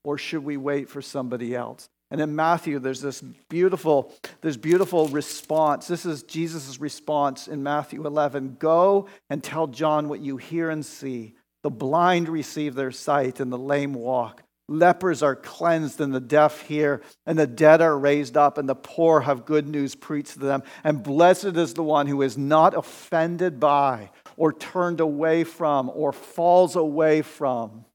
Or 0.04 0.18
should 0.18 0.44
we 0.44 0.58
wait 0.58 0.90
for 0.90 1.02
somebody 1.02 1.56
else? 1.56 1.88
And 2.12 2.19
in 2.19 2.36
Matthew, 2.36 2.78
there's 2.80 3.02
this 3.02 3.21
beautiful, 3.50 4.13
this 4.41 4.58
beautiful 4.58 5.08
response. 5.08 5.88
This 5.88 6.06
is 6.06 6.24
Jesus' 6.24 6.80
response 6.80 7.47
in 7.47 7.63
Matthew 7.63 8.06
11. 8.06 8.58
Go 8.60 9.08
and 9.30 9.41
tell 9.41 9.67
John 9.67 10.10
what 10.10 10.19
you 10.19 10.36
hear 10.36 10.69
and 10.69 10.86
see. 10.86 11.36
The 11.63 11.69
blind 11.69 12.28
receive 12.28 12.76
their 12.76 12.91
sight, 12.91 13.39
and 13.39 13.52
the 13.52 13.58
lame 13.58 13.93
walk. 13.93 14.43
Lepers 14.67 15.24
are 15.24 15.36
cleansed, 15.38 16.02
and 16.02 16.13
the 16.13 16.19
deaf 16.19 16.63
hear, 16.63 17.02
and 17.26 17.39
the 17.39 17.47
dead 17.47 17.82
are 17.82 17.97
raised 17.97 18.36
up, 18.36 18.58
and 18.58 18.67
the 18.67 18.76
poor 18.76 19.21
have 19.21 19.45
good 19.45 19.67
news 19.67 19.95
preached 19.95 20.34
to 20.34 20.39
them. 20.39 20.63
And 20.84 21.04
blessed 21.04 21.56
is 21.56 21.74
the 21.74 21.84
one 21.84 22.08
who 22.08 22.21
is 22.24 22.38
not 22.38 22.76
offended 22.76 23.60
by, 23.60 24.10
or 24.36 24.52
turned 24.52 25.00
away 25.00 25.45
from, 25.45 25.89
or 25.93 26.12
falls 26.12 26.76
away 26.76 27.21
from 27.21 27.86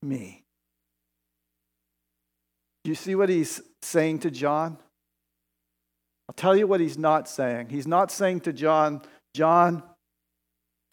me. 0.00 0.43
You 2.84 2.94
see 2.94 3.14
what 3.14 3.28
he's 3.28 3.62
saying 3.82 4.20
to 4.20 4.30
John? 4.30 4.78
I'll 6.28 6.34
tell 6.34 6.56
you 6.56 6.66
what 6.66 6.80
he's 6.80 6.98
not 6.98 7.28
saying. 7.28 7.68
He's 7.70 7.86
not 7.86 8.10
saying 8.10 8.40
to 8.42 8.52
John, 8.52 9.02
John, 9.34 9.82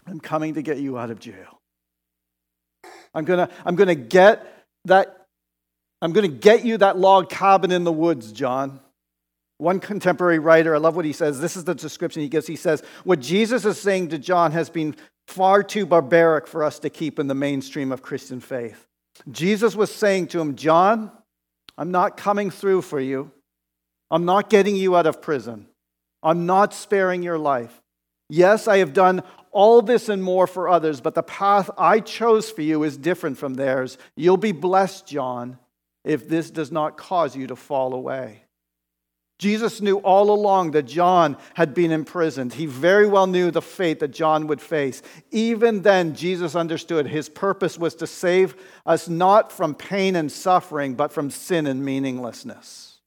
I'm 0.08 0.20
coming 0.20 0.56
to 0.56 0.62
get 0.62 0.78
you 0.78 0.98
out 0.98 1.12
of 1.12 1.20
jail. 1.20 1.60
I'm 3.14 3.26
going 3.26 3.48
to 3.48 3.54
I'm 3.66 3.76
going 3.76 3.90
to 3.90 3.96
get 3.96 4.46
that 4.86 5.26
I'm 6.02 6.14
going 6.14 6.30
to 6.30 6.36
get 6.36 6.66
you 6.66 6.78
that 6.78 6.98
log 6.98 7.30
cabin 7.30 7.72
in 7.72 7.84
the 7.84 7.92
woods, 7.92 8.32
John. 8.32 8.80
One 9.58 9.80
contemporary 9.80 10.40
writer, 10.40 10.74
I 10.74 10.80
love 10.80 10.96
what 10.96 11.06
he 11.06 11.14
says. 11.14 11.40
This 11.40 11.56
is 11.56 11.66
the 11.66 11.76
description 11.76 12.24
he 12.24 12.30
gives. 12.30 12.48
He 12.48 12.56
says, 12.56 12.82
What 13.04 13.20
Jesus 13.20 13.64
is 13.64 13.80
saying 13.80 14.10
to 14.10 14.18
John 14.18 14.54
has 14.54 14.72
been 14.72 14.96
far 15.28 15.62
too 15.62 15.86
barbaric 15.86 16.48
for 16.48 16.64
us 16.64 16.80
to 16.80 16.90
keep 16.90 17.20
in 17.20 17.28
the 17.28 17.36
mainstream 17.36 17.92
of 17.92 18.02
Christian 18.02 18.40
faith. 18.40 18.88
Jesus 19.30 19.76
was 19.76 19.94
saying 19.94 20.28
to 20.28 20.42
him, 20.42 20.56
John, 20.56 21.12
I'm 21.78 21.92
not 21.92 22.18
coming 22.18 22.50
through 22.50 22.84
for 22.84 23.00
you. 23.00 23.32
I'm 24.10 24.26
not 24.26 24.50
getting 24.50 24.76
you 24.76 24.96
out 24.96 25.08
of 25.08 25.22
prison. 25.22 25.68
I'm 26.22 26.46
not 26.46 26.74
sparing 26.74 27.24
your 27.24 27.38
life. 27.38 27.82
Yes, 28.30 28.68
I 28.68 28.78
have 28.78 28.94
done 28.94 29.24
all 29.52 29.82
this 29.82 30.08
and 30.08 30.24
more 30.24 30.48
for 30.48 30.70
others, 30.70 31.02
but 31.02 31.16
the 31.16 31.24
path 31.24 31.70
I 31.78 32.00
chose 32.00 32.50
for 32.50 32.62
you 32.62 32.84
is 32.84 32.98
different 32.98 33.38
from 33.38 33.56
theirs. 33.56 33.98
You'll 34.16 34.38
be 34.38 34.54
blessed, 34.54 35.08
John, 35.08 35.58
if 36.04 36.28
this 36.28 36.50
does 36.50 36.72
not 36.72 36.98
cause 36.98 37.36
you 37.36 37.48
to 37.48 37.56
fall 37.56 37.94
away. 37.94 38.44
Jesus 39.42 39.82
knew 39.82 39.98
all 39.98 40.30
along 40.30 40.72
that 40.72 40.84
John 40.84 41.36
had 41.56 41.74
been 41.74 41.92
imprisoned. 41.92 42.54
He 42.54 42.68
very 42.68 43.08
well 43.08 43.26
knew 43.26 43.50
the 43.50 43.60
fate 43.60 44.00
that 44.02 44.10
John 44.10 44.46
would 44.46 44.62
face. 44.62 45.02
Even 45.32 45.82
then, 45.82 46.14
Jesus 46.14 46.56
understood 46.56 47.08
his 47.08 47.28
purpose 47.28 47.76
was 47.76 47.96
to 47.96 48.06
save 48.06 48.56
us 48.86 49.10
not 49.10 49.52
from 49.52 49.74
pain 49.74 50.16
and 50.16 50.32
suffering, 50.32 50.94
but 50.94 51.12
from 51.12 51.32
sin 51.32 51.66
and 51.66 51.84
meaninglessness. 51.84 53.00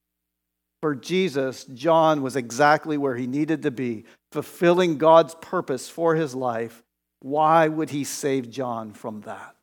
For 0.83 0.97
Jesus, 0.97 1.67
John 1.67 2.21
was 2.21 2.35
exactly 2.35 2.99
where 2.99 3.15
he 3.15 3.29
needed 3.29 3.63
to 3.63 3.71
be, 3.71 4.05
fulfilling 4.33 4.99
God's 4.99 5.37
purpose 5.37 5.89
for 5.89 6.17
his 6.17 6.35
life. 6.35 6.83
Why 7.21 7.69
would 7.69 7.91
he 7.91 8.03
save 8.03 8.51
John 8.51 8.93
from 8.93 9.21
that? 9.21 9.55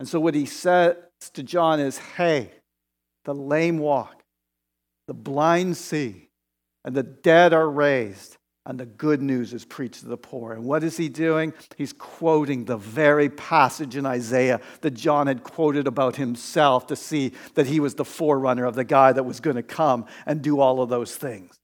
And 0.00 0.08
so, 0.08 0.18
what 0.18 0.34
he 0.34 0.46
says 0.46 0.96
to 1.34 1.42
John 1.42 1.80
is 1.80 1.98
hey, 1.98 2.50
the 3.24 3.34
lame 3.34 3.78
walk 3.78 4.21
the 5.06 5.14
blind 5.14 5.76
see, 5.76 6.30
and 6.84 6.94
the 6.94 7.02
dead 7.02 7.52
are 7.52 7.68
raised, 7.68 8.36
and 8.64 8.78
the 8.78 8.86
good 8.86 9.20
news 9.20 9.52
is 9.52 9.64
preached 9.64 10.00
to 10.00 10.06
the 10.06 10.16
poor. 10.16 10.52
And 10.52 10.64
what 10.64 10.84
is 10.84 10.96
he 10.96 11.08
doing? 11.08 11.52
He's 11.76 11.92
quoting 11.92 12.64
the 12.64 12.76
very 12.76 13.28
passage 13.28 13.96
in 13.96 14.06
Isaiah 14.06 14.60
that 14.82 14.92
John 14.92 15.26
had 15.26 15.42
quoted 15.42 15.86
about 15.86 16.16
himself 16.16 16.86
to 16.86 16.96
see 16.96 17.32
that 17.54 17.66
he 17.66 17.80
was 17.80 17.96
the 17.96 18.04
forerunner 18.04 18.64
of 18.64 18.76
the 18.76 18.84
guy 18.84 19.12
that 19.12 19.24
was 19.24 19.40
going 19.40 19.56
to 19.56 19.62
come 19.62 20.06
and 20.26 20.42
do 20.42 20.60
all 20.60 20.80
of 20.80 20.88
those 20.88 21.16
things. 21.16 21.58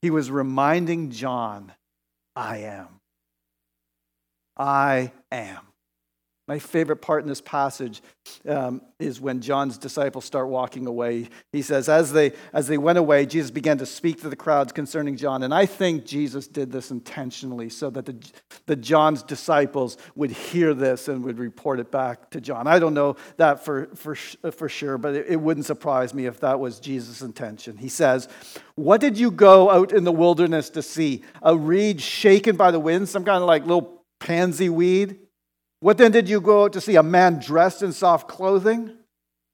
He 0.00 0.10
was 0.10 0.30
reminding 0.30 1.10
John, 1.10 1.72
I 2.34 2.58
am. 2.58 3.00
I 4.56 5.12
am. 5.30 5.67
My 6.48 6.58
favorite 6.58 7.02
part 7.02 7.22
in 7.22 7.28
this 7.28 7.42
passage 7.42 8.02
um, 8.48 8.80
is 8.98 9.20
when 9.20 9.42
John's 9.42 9.76
disciples 9.76 10.24
start 10.24 10.48
walking 10.48 10.86
away. 10.86 11.28
He 11.52 11.60
says, 11.60 11.90
as 11.90 12.10
they, 12.10 12.32
as 12.54 12.66
they 12.66 12.78
went 12.78 12.96
away, 12.96 13.26
Jesus 13.26 13.50
began 13.50 13.76
to 13.78 13.86
speak 13.86 14.22
to 14.22 14.30
the 14.30 14.36
crowds 14.36 14.72
concerning 14.72 15.18
John. 15.18 15.42
And 15.42 15.52
I 15.52 15.66
think 15.66 16.06
Jesus 16.06 16.48
did 16.48 16.72
this 16.72 16.90
intentionally 16.90 17.68
so 17.68 17.90
that 17.90 18.06
the, 18.06 18.16
the 18.64 18.76
John's 18.76 19.22
disciples 19.22 19.98
would 20.14 20.30
hear 20.30 20.72
this 20.72 21.08
and 21.08 21.22
would 21.22 21.38
report 21.38 21.80
it 21.80 21.90
back 21.90 22.30
to 22.30 22.40
John. 22.40 22.66
I 22.66 22.78
don't 22.78 22.94
know 22.94 23.16
that 23.36 23.62
for, 23.62 23.88
for, 23.94 24.14
for 24.14 24.70
sure, 24.70 24.96
but 24.96 25.14
it, 25.14 25.26
it 25.28 25.36
wouldn't 25.36 25.66
surprise 25.66 26.14
me 26.14 26.24
if 26.24 26.40
that 26.40 26.58
was 26.58 26.80
Jesus' 26.80 27.20
intention. 27.20 27.76
He 27.76 27.90
says, 27.90 28.26
What 28.74 29.02
did 29.02 29.18
you 29.18 29.30
go 29.30 29.70
out 29.70 29.92
in 29.92 30.04
the 30.04 30.12
wilderness 30.12 30.70
to 30.70 30.82
see? 30.82 31.24
A 31.42 31.54
reed 31.54 32.00
shaken 32.00 32.56
by 32.56 32.70
the 32.70 32.80
wind, 32.80 33.10
some 33.10 33.24
kind 33.24 33.42
of 33.42 33.46
like 33.46 33.66
little 33.66 34.02
pansy 34.18 34.70
weed? 34.70 35.18
What 35.80 35.98
then 35.98 36.10
did 36.10 36.28
you 36.28 36.40
go 36.40 36.64
out 36.64 36.72
to 36.72 36.80
see? 36.80 36.96
A 36.96 37.02
man 37.02 37.38
dressed 37.38 37.82
in 37.82 37.92
soft 37.92 38.28
clothing? 38.28 38.94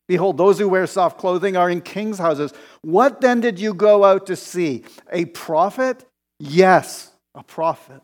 Behold, 0.06 0.36
those 0.36 0.58
who 0.58 0.68
wear 0.68 0.86
soft 0.86 1.18
clothing 1.18 1.56
are 1.56 1.70
in 1.70 1.80
kings' 1.80 2.18
houses. 2.18 2.52
What 2.82 3.20
then 3.20 3.40
did 3.40 3.58
you 3.58 3.72
go 3.72 4.04
out 4.04 4.26
to 4.26 4.36
see? 4.36 4.84
A 5.10 5.24
prophet? 5.26 6.04
Yes, 6.38 7.10
a 7.34 7.42
prophet. 7.42 8.02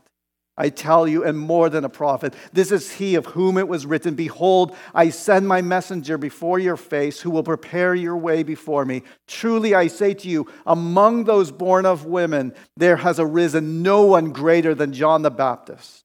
I 0.56 0.68
tell 0.68 1.08
you, 1.08 1.24
and 1.24 1.38
more 1.38 1.70
than 1.70 1.86
a 1.86 1.88
prophet. 1.88 2.34
This 2.52 2.70
is 2.70 2.92
he 2.92 3.14
of 3.14 3.24
whom 3.24 3.56
it 3.56 3.66
was 3.66 3.86
written 3.86 4.14
Behold, 4.14 4.76
I 4.94 5.08
send 5.08 5.48
my 5.48 5.62
messenger 5.62 6.18
before 6.18 6.58
your 6.58 6.76
face, 6.76 7.20
who 7.20 7.30
will 7.30 7.42
prepare 7.42 7.94
your 7.94 8.16
way 8.16 8.42
before 8.42 8.84
me. 8.84 9.02
Truly 9.26 9.74
I 9.74 9.86
say 9.86 10.12
to 10.12 10.28
you, 10.28 10.46
among 10.66 11.24
those 11.24 11.50
born 11.50 11.86
of 11.86 12.04
women, 12.04 12.52
there 12.76 12.96
has 12.96 13.18
arisen 13.18 13.82
no 13.82 14.02
one 14.02 14.32
greater 14.32 14.74
than 14.74 14.92
John 14.92 15.22
the 15.22 15.30
Baptist. 15.30 16.04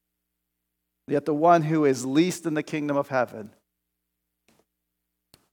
Yet 1.08 1.26
the 1.26 1.34
one 1.34 1.64
who 1.64 1.86
is 1.86 2.06
least 2.06 2.46
in 2.46 2.56
the 2.56 2.64
kingdom 2.64 2.98
of 2.98 3.10
heaven 3.10 3.52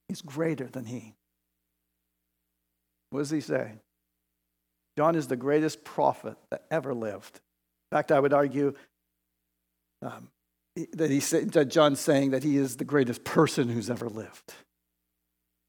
is 0.09 0.23
greater 0.23 0.67
than 0.67 0.87
he. 0.87 1.15
What 3.11 3.21
does 3.21 3.31
he 3.31 3.41
say? 3.41 3.73
John 4.97 5.15
is 5.15 5.29
the 5.29 5.37
greatest 5.37 5.85
prophet 5.85 6.37
that 6.51 6.65
ever 6.71 6.95
lived. 6.95 7.37
In 7.91 7.97
fact, 7.97 8.13
I 8.13 8.21
would 8.21 8.33
argue 8.33 8.75
um, 10.01 10.29
that, 10.95 11.11
he, 11.11 11.19
that 11.19 11.67
John's 11.67 12.01
saying 12.01 12.31
that 12.31 12.43
he 12.43 12.57
is 12.57 12.77
the 12.77 12.85
greatest 12.85 13.25
person 13.25 13.69
who's 13.69 13.91
ever 13.91 14.09
lived. 14.09 14.55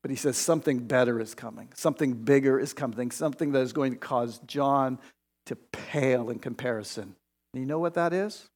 But 0.02 0.12
he 0.12 0.18
says 0.18 0.38
something 0.38 0.80
better 0.80 1.20
is 1.20 1.34
coming, 1.34 1.70
something 1.76 2.14
bigger 2.14 2.60
is 2.60 2.74
coming, 2.74 3.12
something 3.12 3.54
that 3.54 3.62
is 3.62 3.74
going 3.74 3.94
to 3.94 3.98
cause 3.98 4.40
John 4.46 5.00
to 5.46 5.56
pale 5.56 6.30
in 6.30 6.40
comparison. 6.40 7.16
And 7.54 7.62
you 7.62 7.66
know 7.66 7.80
what 7.80 7.94
that 7.94 8.14
is? 8.14 8.50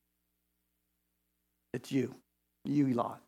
It's 1.73 1.91
you, 1.91 2.15
you 2.65 2.87
lot. 2.93 3.21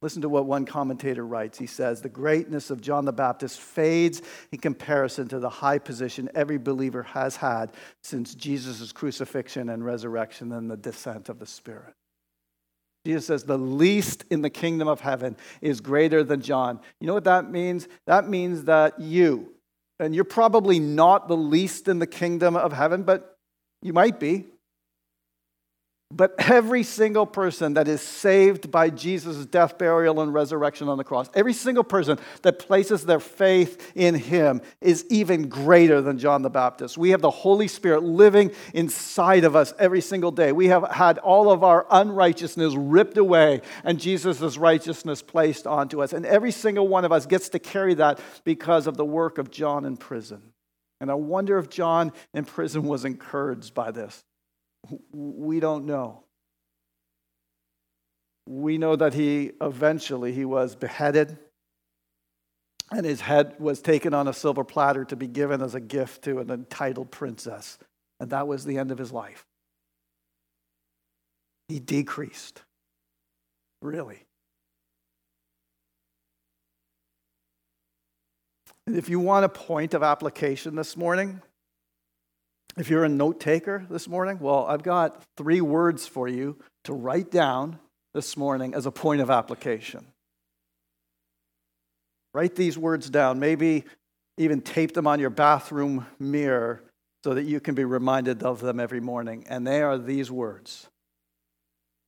Listen 0.00 0.22
to 0.22 0.28
what 0.28 0.46
one 0.46 0.64
commentator 0.64 1.26
writes. 1.26 1.58
He 1.58 1.66
says, 1.66 2.00
The 2.00 2.08
greatness 2.08 2.70
of 2.70 2.80
John 2.80 3.04
the 3.04 3.12
Baptist 3.12 3.58
fades 3.58 4.22
in 4.52 4.58
comparison 4.58 5.26
to 5.28 5.40
the 5.40 5.48
high 5.48 5.78
position 5.78 6.28
every 6.34 6.58
believer 6.58 7.02
has 7.02 7.36
had 7.36 7.72
since 8.02 8.34
Jesus' 8.34 8.92
crucifixion 8.92 9.68
and 9.68 9.84
resurrection 9.84 10.52
and 10.52 10.70
the 10.70 10.76
descent 10.76 11.28
of 11.28 11.40
the 11.40 11.46
Spirit. 11.46 11.94
Jesus 13.04 13.26
says, 13.26 13.44
The 13.44 13.58
least 13.58 14.24
in 14.30 14.42
the 14.42 14.50
kingdom 14.50 14.86
of 14.86 15.00
heaven 15.00 15.36
is 15.60 15.80
greater 15.80 16.22
than 16.22 16.42
John. 16.42 16.78
You 17.00 17.08
know 17.08 17.14
what 17.14 17.24
that 17.24 17.50
means? 17.50 17.88
That 18.06 18.28
means 18.28 18.64
that 18.64 19.00
you, 19.00 19.52
and 19.98 20.14
you're 20.14 20.22
probably 20.22 20.78
not 20.78 21.26
the 21.26 21.36
least 21.36 21.88
in 21.88 21.98
the 21.98 22.06
kingdom 22.06 22.54
of 22.54 22.72
heaven, 22.72 23.02
but 23.02 23.36
you 23.82 23.92
might 23.92 24.20
be. 24.20 24.46
But 26.10 26.34
every 26.38 26.84
single 26.84 27.26
person 27.26 27.74
that 27.74 27.86
is 27.86 28.00
saved 28.00 28.70
by 28.70 28.88
Jesus' 28.88 29.44
death, 29.44 29.76
burial, 29.76 30.22
and 30.22 30.32
resurrection 30.32 30.88
on 30.88 30.96
the 30.96 31.04
cross, 31.04 31.28
every 31.34 31.52
single 31.52 31.84
person 31.84 32.18
that 32.40 32.58
places 32.58 33.04
their 33.04 33.20
faith 33.20 33.92
in 33.94 34.14
him 34.14 34.62
is 34.80 35.04
even 35.10 35.50
greater 35.50 36.00
than 36.00 36.18
John 36.18 36.40
the 36.40 36.48
Baptist. 36.48 36.96
We 36.96 37.10
have 37.10 37.20
the 37.20 37.30
Holy 37.30 37.68
Spirit 37.68 38.04
living 38.04 38.52
inside 38.72 39.44
of 39.44 39.54
us 39.54 39.74
every 39.78 40.00
single 40.00 40.30
day. 40.30 40.50
We 40.50 40.68
have 40.68 40.90
had 40.90 41.18
all 41.18 41.52
of 41.52 41.62
our 41.62 41.86
unrighteousness 41.90 42.74
ripped 42.74 43.18
away 43.18 43.60
and 43.84 44.00
Jesus' 44.00 44.56
righteousness 44.56 45.20
placed 45.20 45.66
onto 45.66 46.02
us. 46.02 46.14
And 46.14 46.24
every 46.24 46.52
single 46.52 46.88
one 46.88 47.04
of 47.04 47.12
us 47.12 47.26
gets 47.26 47.50
to 47.50 47.58
carry 47.58 47.92
that 47.94 48.18
because 48.44 48.86
of 48.86 48.96
the 48.96 49.04
work 49.04 49.36
of 49.36 49.50
John 49.50 49.84
in 49.84 49.98
prison. 49.98 50.40
And 51.02 51.10
I 51.10 51.14
wonder 51.14 51.58
if 51.58 51.68
John 51.68 52.12
in 52.32 52.46
prison 52.46 52.84
was 52.84 53.04
encouraged 53.04 53.74
by 53.74 53.90
this. 53.90 54.24
We 55.12 55.60
don't 55.60 55.86
know. 55.86 56.24
We 58.46 58.78
know 58.78 58.96
that 58.96 59.14
he 59.14 59.52
eventually 59.60 60.32
he 60.32 60.44
was 60.44 60.74
beheaded 60.74 61.38
and 62.90 63.04
his 63.04 63.20
head 63.20 63.54
was 63.58 63.82
taken 63.82 64.14
on 64.14 64.28
a 64.28 64.32
silver 64.32 64.64
platter 64.64 65.04
to 65.06 65.16
be 65.16 65.26
given 65.26 65.62
as 65.62 65.74
a 65.74 65.80
gift 65.80 66.24
to 66.24 66.38
an 66.38 66.50
entitled 66.50 67.10
princess. 67.10 67.78
And 68.20 68.30
that 68.30 68.48
was 68.48 68.64
the 68.64 68.78
end 68.78 68.90
of 68.90 68.98
his 68.98 69.12
life. 69.12 69.44
He 71.68 71.78
decreased. 71.78 72.62
Really. 73.82 74.24
And 78.86 78.96
if 78.96 79.10
you 79.10 79.20
want 79.20 79.44
a 79.44 79.50
point 79.50 79.92
of 79.92 80.02
application 80.02 80.74
this 80.74 80.96
morning, 80.96 81.42
if 82.78 82.88
you're 82.88 83.04
a 83.04 83.08
note 83.08 83.40
taker 83.40 83.84
this 83.90 84.08
morning, 84.08 84.38
well, 84.40 84.64
I've 84.66 84.82
got 84.82 85.22
three 85.36 85.60
words 85.60 86.06
for 86.06 86.28
you 86.28 86.56
to 86.84 86.92
write 86.92 87.30
down 87.30 87.78
this 88.14 88.36
morning 88.36 88.74
as 88.74 88.86
a 88.86 88.90
point 88.90 89.20
of 89.20 89.30
application. 89.30 90.06
Write 92.34 92.54
these 92.54 92.78
words 92.78 93.10
down, 93.10 93.40
maybe 93.40 93.84
even 94.36 94.60
tape 94.60 94.94
them 94.94 95.06
on 95.06 95.18
your 95.18 95.30
bathroom 95.30 96.06
mirror 96.18 96.82
so 97.24 97.34
that 97.34 97.44
you 97.44 97.60
can 97.60 97.74
be 97.74 97.84
reminded 97.84 98.42
of 98.42 98.60
them 98.60 98.78
every 98.78 99.00
morning. 99.00 99.44
And 99.48 99.66
they 99.66 99.82
are 99.82 99.98
these 99.98 100.30
words 100.30 100.88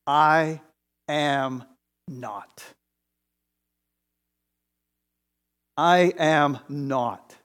I 0.07 0.61
am 1.07 1.63
not. 2.07 2.63
I 5.77 6.13
am 6.17 6.59
not. 6.69 7.35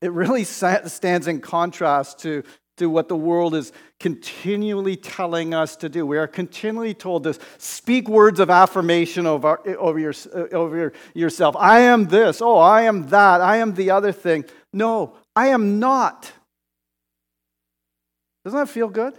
It 0.00 0.12
really 0.12 0.44
stands 0.44 1.26
in 1.26 1.40
contrast 1.40 2.20
to, 2.20 2.44
to 2.76 2.88
what 2.88 3.08
the 3.08 3.16
world 3.16 3.54
is 3.54 3.72
continually 3.98 4.96
telling 4.96 5.54
us 5.54 5.74
to 5.76 5.88
do. 5.88 6.06
We 6.06 6.18
are 6.18 6.28
continually 6.28 6.94
told 6.94 7.24
to 7.24 7.36
speak 7.58 8.08
words 8.08 8.38
of 8.38 8.48
affirmation 8.48 9.26
over, 9.26 9.58
over, 9.76 9.98
your, 9.98 10.14
over 10.52 10.92
yourself. 11.14 11.56
I 11.56 11.80
am 11.80 12.06
this. 12.06 12.40
Oh, 12.40 12.58
I 12.58 12.82
am 12.82 13.08
that. 13.08 13.40
I 13.40 13.56
am 13.56 13.74
the 13.74 13.90
other 13.90 14.12
thing. 14.12 14.44
No, 14.72 15.14
I 15.34 15.48
am 15.48 15.80
not. 15.80 16.30
Doesn't 18.44 18.58
that 18.58 18.68
feel 18.68 18.88
good? 18.88 19.14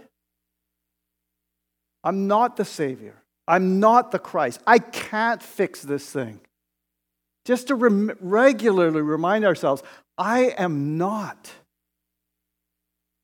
I'm 2.02 2.26
not 2.26 2.56
the 2.56 2.64
Savior. 2.64 3.16
I'm 3.46 3.80
not 3.80 4.12
the 4.12 4.18
Christ. 4.18 4.60
I 4.66 4.78
can't 4.78 5.42
fix 5.42 5.82
this 5.82 6.08
thing. 6.10 6.40
Just 7.50 7.66
to 7.66 7.74
rem- 7.74 8.16
regularly 8.20 9.02
remind 9.02 9.44
ourselves, 9.44 9.82
I 10.16 10.54
am 10.56 10.98
not. 10.98 11.50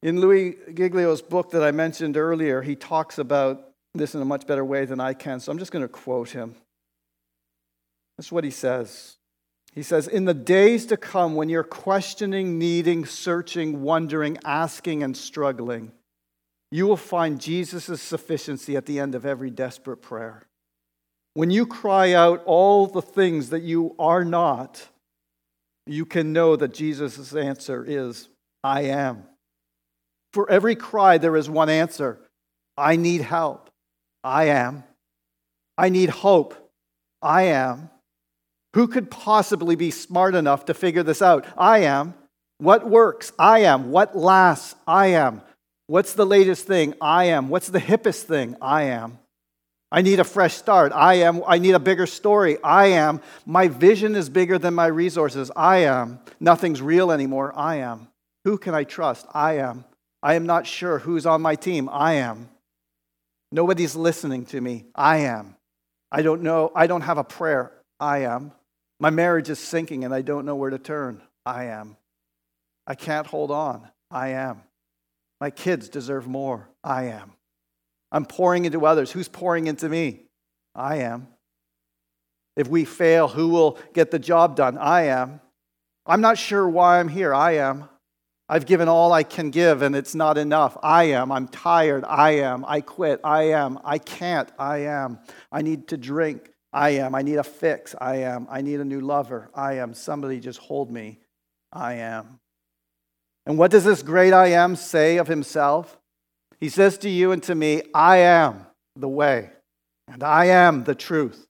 In 0.03 0.21
Louis 0.21 0.57
Giglio's 0.75 1.23
book 1.23 1.53
that 1.53 1.62
I 1.62 1.71
mentioned 1.71 2.17
earlier, 2.17 2.61
he 2.61 2.75
talks 2.75 3.19
about 3.19 3.71
this 3.95 4.17
in 4.17 4.21
a 4.21 4.25
much 4.25 4.45
better 4.45 4.65
way 4.65 4.85
than 4.85 4.99
I 4.99 5.15
can, 5.15 5.39
so 5.39 5.53
I'm 5.53 5.61
just 5.61 5.71
going 5.71 5.85
to 5.85 5.89
quote 5.89 6.31
him. 6.31 6.57
That's 8.19 8.33
what 8.33 8.43
he 8.43 8.51
says. 8.51 9.15
He 9.77 9.85
says, 9.85 10.09
In 10.09 10.25
the 10.25 10.35
days 10.35 10.87
to 10.87 10.97
come, 10.97 11.37
when 11.37 11.49
you're 11.49 11.62
questioning, 11.62 12.59
needing, 12.59 13.07
searching, 13.07 13.83
wondering, 13.83 14.39
asking, 14.45 15.05
and 15.05 15.17
struggling, 15.17 15.93
you 16.73 16.89
will 16.89 16.97
find 16.97 17.41
Jesus' 17.41 18.03
sufficiency 18.03 18.77
at 18.77 18.87
the 18.87 18.99
end 18.99 19.15
of 19.15 19.25
every 19.25 19.51
desperate 19.51 20.03
prayer. 20.03 20.49
When 21.37 21.51
you 21.51 21.66
cry 21.66 22.14
out 22.14 22.42
all 22.46 22.87
the 22.87 23.03
things 23.03 23.51
that 23.51 23.62
you 23.62 23.94
are 23.99 24.25
not, 24.25 24.88
you 25.87 26.07
can 26.07 26.33
know 26.33 26.57
that 26.57 26.72
Jesus' 26.72 27.35
answer 27.35 27.85
is, 27.87 28.31
I 28.64 28.85
am. 28.85 29.25
For 30.33 30.51
every 30.51 30.75
cry, 30.75 31.18
there 31.18 31.37
is 31.37 31.51
one 31.51 31.68
answer 31.68 32.18
I 32.79 32.96
need 32.96 33.20
help. 33.20 33.68
I 34.25 34.44
am. 34.44 34.85
I 35.77 35.90
need 35.90 36.09
hope. 36.09 36.55
I 37.20 37.42
am. 37.42 37.90
Who 38.72 38.88
could 38.88 39.11
possibly 39.11 39.77
be 39.77 39.90
smart 39.90 40.35
enough 40.35 40.64
to 40.64 40.72
figure 40.72 41.03
this 41.03 41.20
out? 41.20 41.44
I 41.59 41.81
am. 41.81 42.14
What 42.61 42.88
works? 42.88 43.31
I 43.38 43.59
am. 43.59 43.90
What 43.90 44.16
lasts? 44.16 44.75
I 44.87 45.09
am. 45.09 45.42
What's 45.87 46.14
the 46.14 46.25
latest 46.25 46.66
thing? 46.66 46.94
I 46.99 47.25
am. 47.25 47.51
What's 47.51 47.69
the 47.69 47.79
hippest 47.79 48.23
thing? 48.23 48.56
I 48.63 48.85
am. 48.85 49.19
I 49.93 50.03
need 50.03 50.19
a 50.19 50.25
fresh 50.25 50.55
start. 50.55 50.93
I 50.93 51.15
am. 51.15 51.43
I 51.47 51.59
need 51.59 51.75
a 51.75 51.79
bigger 51.79 52.07
story. 52.07 52.59
I 52.63 52.87
am. 52.87 53.21
My 53.45 53.69
vision 53.69 54.15
is 54.15 54.29
bigger 54.29 54.59
than 54.59 54.75
my 54.75 54.87
resources. 54.87 55.51
I 55.55 55.79
am. 55.79 56.19
Nothing's 56.41 56.83
real 56.83 57.13
anymore. 57.13 57.53
I 57.57 57.77
am. 57.77 58.09
Who 58.45 58.59
can 58.59 58.75
I 58.75 58.85
trust? 58.85 59.27
I 59.33 59.59
am. 59.59 59.85
I 60.23 60.35
am 60.35 60.47
not 60.47 60.67
sure 60.67 60.99
who's 60.99 61.25
on 61.25 61.41
my 61.41 61.55
team. 61.55 61.89
I 61.91 62.15
am. 62.15 62.49
Nobody's 63.53 63.95
listening 63.95 64.45
to 64.47 64.61
me. 64.61 64.87
I 64.95 65.19
am. 65.19 65.57
I 66.11 66.23
don't 66.23 66.43
know. 66.43 66.73
I 66.75 66.89
don't 66.89 67.03
have 67.03 67.19
a 67.19 67.25
prayer. 67.25 67.73
I 68.01 68.19
am. 68.19 68.53
My 68.99 69.11
marriage 69.11 69.51
is 69.51 69.59
sinking 69.59 70.05
and 70.05 70.13
I 70.13 70.23
don't 70.23 70.47
know 70.47 70.57
where 70.57 70.71
to 70.71 70.79
turn. 70.79 71.23
I 71.45 71.67
am. 71.67 71.97
I 72.87 72.97
can't 72.97 73.27
hold 73.27 73.53
on. 73.53 73.89
I 74.11 74.29
am. 74.31 74.63
My 75.41 75.51
kids 75.51 75.89
deserve 75.89 76.27
more. 76.27 76.69
I 76.83 77.05
am. 77.05 77.36
I'm 78.17 78.25
pouring 78.25 78.64
into 78.64 78.87
others. 78.87 79.12
Who's 79.12 79.29
pouring 79.29 79.67
into 79.67 79.90
me? 79.90 80.23
I 80.75 81.00
am. 81.00 81.29
If 82.56 82.67
we 82.67 82.87
fail, 82.87 83.29
who 83.29 83.48
will 83.48 83.79
get 83.92 84.10
the 84.10 84.19
job 84.19 84.56
done? 84.56 84.79
I 84.79 85.08
am. 85.08 85.42
I'm 86.06 86.23
not 86.23 86.38
sure 86.38 86.67
why 86.67 86.98
I'm 86.98 87.08
here. 87.08 87.35
I 87.35 87.56
am. 87.56 87.90
I've 88.48 88.64
given 88.64 88.88
all 88.88 89.12
I 89.12 89.23
can 89.23 89.50
give 89.50 89.83
and 89.83 89.94
it's 89.94 90.14
not 90.14 90.38
enough. 90.38 90.79
I 90.83 91.04
am. 91.04 91.31
I'm 91.31 91.46
tired. 91.46 92.06
I 92.08 92.37
am. 92.37 92.64
I 92.64 92.81
quit. 92.81 93.21
I 93.23 93.50
am. 93.50 93.79
I 93.85 93.98
can't. 93.98 94.50
I 94.58 94.79
am. 94.87 95.19
I 95.52 95.60
need 95.60 95.88
to 95.88 95.98
drink. 95.98 96.48
I 96.73 96.92
am. 96.92 97.14
I 97.14 97.21
need 97.21 97.37
a 97.37 97.44
fix. 97.44 97.94
I 98.00 98.23
am. 98.23 98.46
I 98.48 98.62
need 98.62 98.81
a 98.81 98.85
new 98.87 99.02
lover. 99.02 99.50
I 99.54 99.75
am. 99.75 99.92
Somebody 99.92 100.40
just 100.40 100.58
hold 100.58 100.90
me. 100.90 101.21
I 101.71 101.96
am. 101.96 102.40
And 103.44 103.58
what 103.58 103.71
does 103.71 103.85
this 103.85 104.02
great 104.02 104.33
I 104.33 104.52
am 104.52 104.75
say 104.75 105.19
of 105.19 105.29
himself? 105.29 105.98
He 106.59 106.69
says 106.69 106.98
to 106.98 107.11
you 107.11 107.33
and 107.33 107.42
to 107.44 107.54
me, 107.54 107.83
I 107.94 108.19
am 108.19 108.67
the 108.94 109.09
way, 109.09 109.50
and 110.09 110.23
I 110.23 110.46
am 110.46 110.85
the 110.85 110.94
truth. 110.94 111.46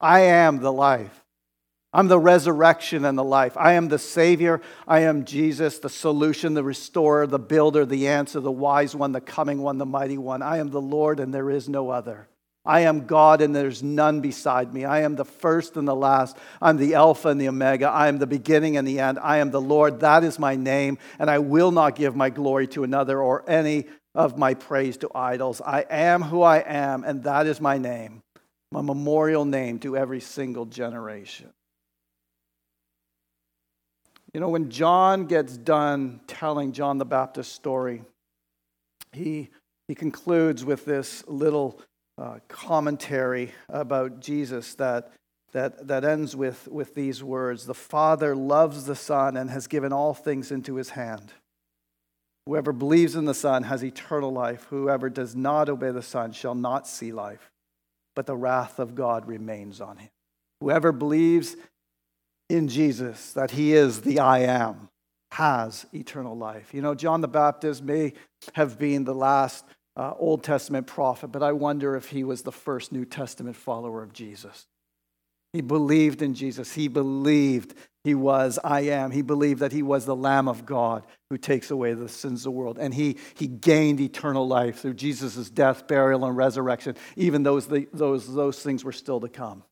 I 0.00 0.20
am 0.20 0.58
the 0.60 0.72
life. 0.72 1.24
I'm 1.92 2.08
the 2.08 2.18
resurrection 2.18 3.04
and 3.04 3.16
the 3.16 3.24
life. 3.24 3.56
I 3.56 3.72
am 3.72 3.88
the 3.88 3.98
Savior. 3.98 4.60
I 4.86 5.00
am 5.00 5.24
Jesus, 5.24 5.78
the 5.78 5.88
solution, 5.88 6.54
the 6.54 6.62
restorer, 6.62 7.26
the 7.26 7.38
builder, 7.38 7.86
the 7.86 8.08
answer, 8.08 8.40
the 8.40 8.52
wise 8.52 8.94
one, 8.94 9.12
the 9.12 9.22
coming 9.22 9.62
one, 9.62 9.78
the 9.78 9.86
mighty 9.86 10.18
one. 10.18 10.42
I 10.42 10.58
am 10.58 10.70
the 10.70 10.82
Lord, 10.82 11.18
and 11.18 11.32
there 11.32 11.50
is 11.50 11.68
no 11.68 11.88
other. 11.88 12.28
I 12.64 12.80
am 12.80 13.06
God, 13.06 13.40
and 13.40 13.56
there's 13.56 13.82
none 13.82 14.20
beside 14.20 14.74
me. 14.74 14.84
I 14.84 15.00
am 15.00 15.16
the 15.16 15.24
first 15.24 15.78
and 15.78 15.88
the 15.88 15.96
last. 15.96 16.36
I'm 16.60 16.76
the 16.76 16.94
Alpha 16.94 17.28
and 17.28 17.40
the 17.40 17.48
Omega. 17.48 17.88
I 17.88 18.08
am 18.08 18.18
the 18.18 18.26
beginning 18.26 18.76
and 18.76 18.86
the 18.86 19.00
end. 19.00 19.18
I 19.22 19.38
am 19.38 19.50
the 19.50 19.60
Lord. 19.60 20.00
That 20.00 20.22
is 20.22 20.38
my 20.38 20.54
name, 20.54 20.98
and 21.18 21.30
I 21.30 21.38
will 21.38 21.70
not 21.70 21.96
give 21.96 22.14
my 22.14 22.28
glory 22.28 22.66
to 22.68 22.84
another 22.84 23.22
or 23.22 23.48
any 23.48 23.86
of 24.14 24.38
my 24.38 24.54
praise 24.54 24.96
to 24.98 25.10
idols. 25.14 25.60
I 25.64 25.84
am 25.90 26.22
who 26.22 26.42
I 26.42 26.58
am, 26.58 27.04
and 27.04 27.22
that 27.24 27.46
is 27.46 27.60
my 27.60 27.78
name, 27.78 28.22
my 28.72 28.80
memorial 28.80 29.44
name 29.44 29.78
to 29.80 29.96
every 29.96 30.20
single 30.20 30.66
generation. 30.66 31.52
You 34.34 34.40
know, 34.40 34.48
when 34.50 34.70
John 34.70 35.26
gets 35.26 35.56
done 35.56 36.20
telling 36.26 36.72
John 36.72 36.98
the 36.98 37.06
Baptist 37.06 37.52
story, 37.52 38.02
he, 39.12 39.48
he 39.86 39.94
concludes 39.94 40.64
with 40.64 40.84
this 40.84 41.24
little 41.26 41.80
uh, 42.18 42.38
commentary 42.48 43.52
about 43.68 44.20
Jesus 44.20 44.74
that, 44.74 45.12
that, 45.52 45.88
that 45.88 46.04
ends 46.04 46.36
with, 46.36 46.68
with 46.68 46.94
these 46.94 47.22
words 47.24 47.64
The 47.64 47.74
Father 47.74 48.36
loves 48.36 48.84
the 48.84 48.96
Son 48.96 49.36
and 49.36 49.48
has 49.50 49.66
given 49.66 49.92
all 49.92 50.12
things 50.12 50.50
into 50.52 50.74
his 50.74 50.90
hand. 50.90 51.32
Whoever 52.48 52.72
believes 52.72 53.14
in 53.14 53.26
the 53.26 53.34
Son 53.34 53.64
has 53.64 53.84
eternal 53.84 54.32
life. 54.32 54.66
Whoever 54.70 55.10
does 55.10 55.36
not 55.36 55.68
obey 55.68 55.90
the 55.90 56.00
Son 56.00 56.32
shall 56.32 56.54
not 56.54 56.88
see 56.88 57.12
life, 57.12 57.50
but 58.16 58.24
the 58.24 58.38
wrath 58.38 58.78
of 58.78 58.94
God 58.94 59.28
remains 59.28 59.82
on 59.82 59.98
him. 59.98 60.08
Whoever 60.62 60.90
believes 60.90 61.56
in 62.48 62.68
Jesus, 62.68 63.34
that 63.34 63.50
he 63.50 63.74
is 63.74 64.00
the 64.00 64.20
I 64.20 64.38
am, 64.38 64.88
has 65.32 65.84
eternal 65.92 66.38
life. 66.38 66.72
You 66.72 66.80
know, 66.80 66.94
John 66.94 67.20
the 67.20 67.28
Baptist 67.28 67.82
may 67.82 68.14
have 68.54 68.78
been 68.78 69.04
the 69.04 69.14
last 69.14 69.66
uh, 69.94 70.14
Old 70.18 70.42
Testament 70.42 70.86
prophet, 70.86 71.28
but 71.28 71.42
I 71.42 71.52
wonder 71.52 71.96
if 71.96 72.08
he 72.08 72.24
was 72.24 72.40
the 72.40 72.50
first 72.50 72.92
New 72.92 73.04
Testament 73.04 73.56
follower 73.56 74.02
of 74.02 74.14
Jesus. 74.14 74.66
He 75.52 75.60
believed 75.60 76.22
in 76.22 76.32
Jesus. 76.32 76.72
He 76.72 76.88
believed 76.88 77.74
he 78.08 78.14
was 78.14 78.58
I 78.64 78.80
am. 78.80 79.10
He 79.10 79.20
believed 79.20 79.60
that 79.60 79.70
he 79.70 79.82
was 79.82 80.06
the 80.06 80.16
Lamb 80.16 80.48
of 80.48 80.64
God 80.64 81.04
who 81.28 81.36
takes 81.36 81.70
away 81.70 81.92
the 81.92 82.08
sins 82.08 82.40
of 82.40 82.44
the 82.44 82.50
world. 82.52 82.78
And 82.80 82.94
he, 82.94 83.18
he 83.34 83.46
gained 83.46 84.00
eternal 84.00 84.48
life 84.48 84.80
through 84.80 84.94
Jesus' 84.94 85.50
death, 85.50 85.86
burial, 85.86 86.24
and 86.24 86.34
resurrection, 86.34 86.96
even 87.16 87.42
those, 87.42 87.68
those, 87.92 88.34
those 88.34 88.62
things 88.62 88.82
were 88.82 88.92
still 88.92 89.20
to 89.20 89.28
come. 89.28 89.62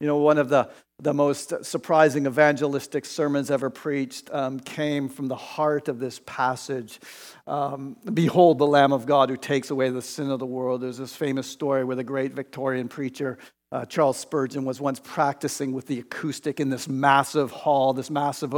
You 0.00 0.06
know, 0.06 0.18
one 0.18 0.38
of 0.38 0.50
the, 0.50 0.70
the 0.98 1.14
most 1.14 1.64
surprising 1.64 2.26
evangelistic 2.26 3.04
sermons 3.04 3.50
ever 3.50 3.70
preached 3.70 4.30
um, 4.32 4.60
came 4.60 5.08
from 5.08 5.28
the 5.28 5.36
heart 5.36 5.88
of 5.88 5.98
this 5.98 6.20
passage. 6.26 7.00
Um, 7.46 7.96
Behold 8.12 8.58
the 8.58 8.66
Lamb 8.66 8.92
of 8.92 9.06
God 9.06 9.30
who 9.30 9.36
takes 9.36 9.70
away 9.70 9.90
the 9.90 10.02
sin 10.02 10.30
of 10.30 10.38
the 10.38 10.46
world. 10.46 10.82
There's 10.82 10.98
this 10.98 11.16
famous 11.16 11.46
story 11.46 11.84
where 11.84 11.96
the 11.96 12.04
great 12.04 12.32
Victorian 12.32 12.88
preacher 12.88 13.38
uh, 13.72 13.84
Charles 13.84 14.16
Spurgeon 14.16 14.64
was 14.64 14.80
once 14.80 14.98
practicing 14.98 15.72
with 15.72 15.86
the 15.86 16.00
acoustic 16.00 16.58
in 16.58 16.70
this 16.70 16.88
massive 16.88 17.52
hall, 17.52 17.92
this 17.92 18.10
massive 18.10 18.52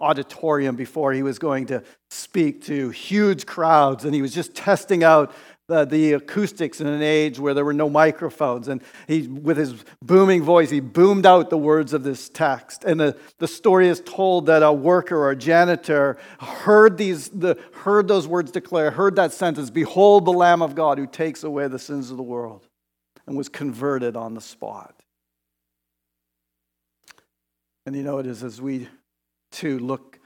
auditorium 0.00 0.74
before 0.74 1.12
he 1.12 1.22
was 1.22 1.38
going 1.38 1.66
to 1.66 1.82
speak 2.08 2.64
to 2.64 2.88
huge 2.88 3.44
crowds. 3.44 4.06
And 4.06 4.14
he 4.14 4.22
was 4.22 4.32
just 4.32 4.54
testing 4.54 5.04
out 5.04 5.34
the, 5.66 5.84
the 5.84 6.14
acoustics 6.14 6.80
in 6.80 6.86
an 6.86 7.02
age 7.02 7.38
where 7.38 7.52
there 7.52 7.64
were 7.64 7.74
no 7.74 7.90
microphones. 7.90 8.68
And 8.68 8.82
he, 9.06 9.28
with 9.28 9.58
his 9.58 9.74
booming 10.02 10.42
voice, 10.42 10.70
he 10.70 10.80
boomed 10.80 11.26
out 11.26 11.50
the 11.50 11.58
words 11.58 11.92
of 11.92 12.02
this 12.02 12.30
text. 12.30 12.84
And 12.84 12.98
the, 12.98 13.18
the 13.38 13.48
story 13.48 13.88
is 13.88 14.00
told 14.00 14.46
that 14.46 14.62
a 14.62 14.72
worker 14.72 15.16
or 15.16 15.30
a 15.30 15.36
janitor 15.36 16.16
heard, 16.40 16.96
these, 16.96 17.28
the, 17.28 17.58
heard 17.72 18.08
those 18.08 18.26
words 18.26 18.50
declare, 18.50 18.90
heard 18.90 19.16
that 19.16 19.32
sentence 19.32 19.68
Behold 19.68 20.24
the 20.24 20.32
Lamb 20.32 20.62
of 20.62 20.74
God 20.74 20.96
who 20.96 21.06
takes 21.06 21.44
away 21.44 21.68
the 21.68 21.78
sins 21.78 22.10
of 22.10 22.16
the 22.16 22.22
world, 22.22 22.66
and 23.26 23.36
was 23.36 23.48
converted 23.48 24.16
on 24.16 24.34
the 24.34 24.40
spot. 24.40 24.94
And 27.86 27.94
you 27.94 28.02
know, 28.02 28.18
it 28.18 28.26
is 28.26 28.42
as 28.42 28.60
we 28.60 28.88
too 29.52 29.78
look 29.78 30.18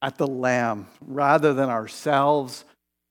at 0.00 0.18
the 0.18 0.26
Lamb 0.26 0.88
rather 1.00 1.54
than 1.54 1.68
ourselves 1.68 2.64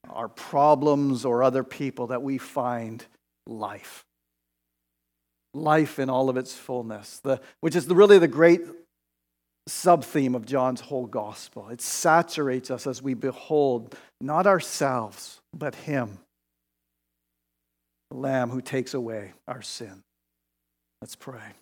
our 0.10 0.28
problems 0.28 1.26
or 1.26 1.44
other 1.44 1.64
people 1.64 2.08
that 2.08 2.22
we 2.22 2.38
find 2.38 3.06
life. 3.48 4.04
Life 5.54 6.00
in 6.00 6.10
all 6.10 6.30
of 6.30 6.38
its 6.38 6.54
fullness, 6.54 7.20
the, 7.20 7.40
which 7.60 7.76
is 7.76 7.86
the, 7.88 7.96
really 7.96 8.20
the 8.20 8.28
great 8.28 8.62
sub 9.68 10.04
theme 10.04 10.34
of 10.34 10.46
John's 10.46 10.82
whole 10.82 11.06
gospel. 11.06 11.70
It 11.70 11.82
saturates 11.82 12.72
us 12.72 12.88
as 12.88 13.02
we 13.02 13.14
behold 13.14 13.96
not 14.20 14.48
ourselves, 14.48 15.42
but 15.54 15.76
Him, 15.76 16.20
the 18.12 18.18
Lamb 18.18 18.50
who 18.50 18.60
takes 18.60 18.94
away 18.94 19.32
our 19.48 19.62
sin. 19.62 20.04
Let's 21.02 21.16
pray. 21.16 21.56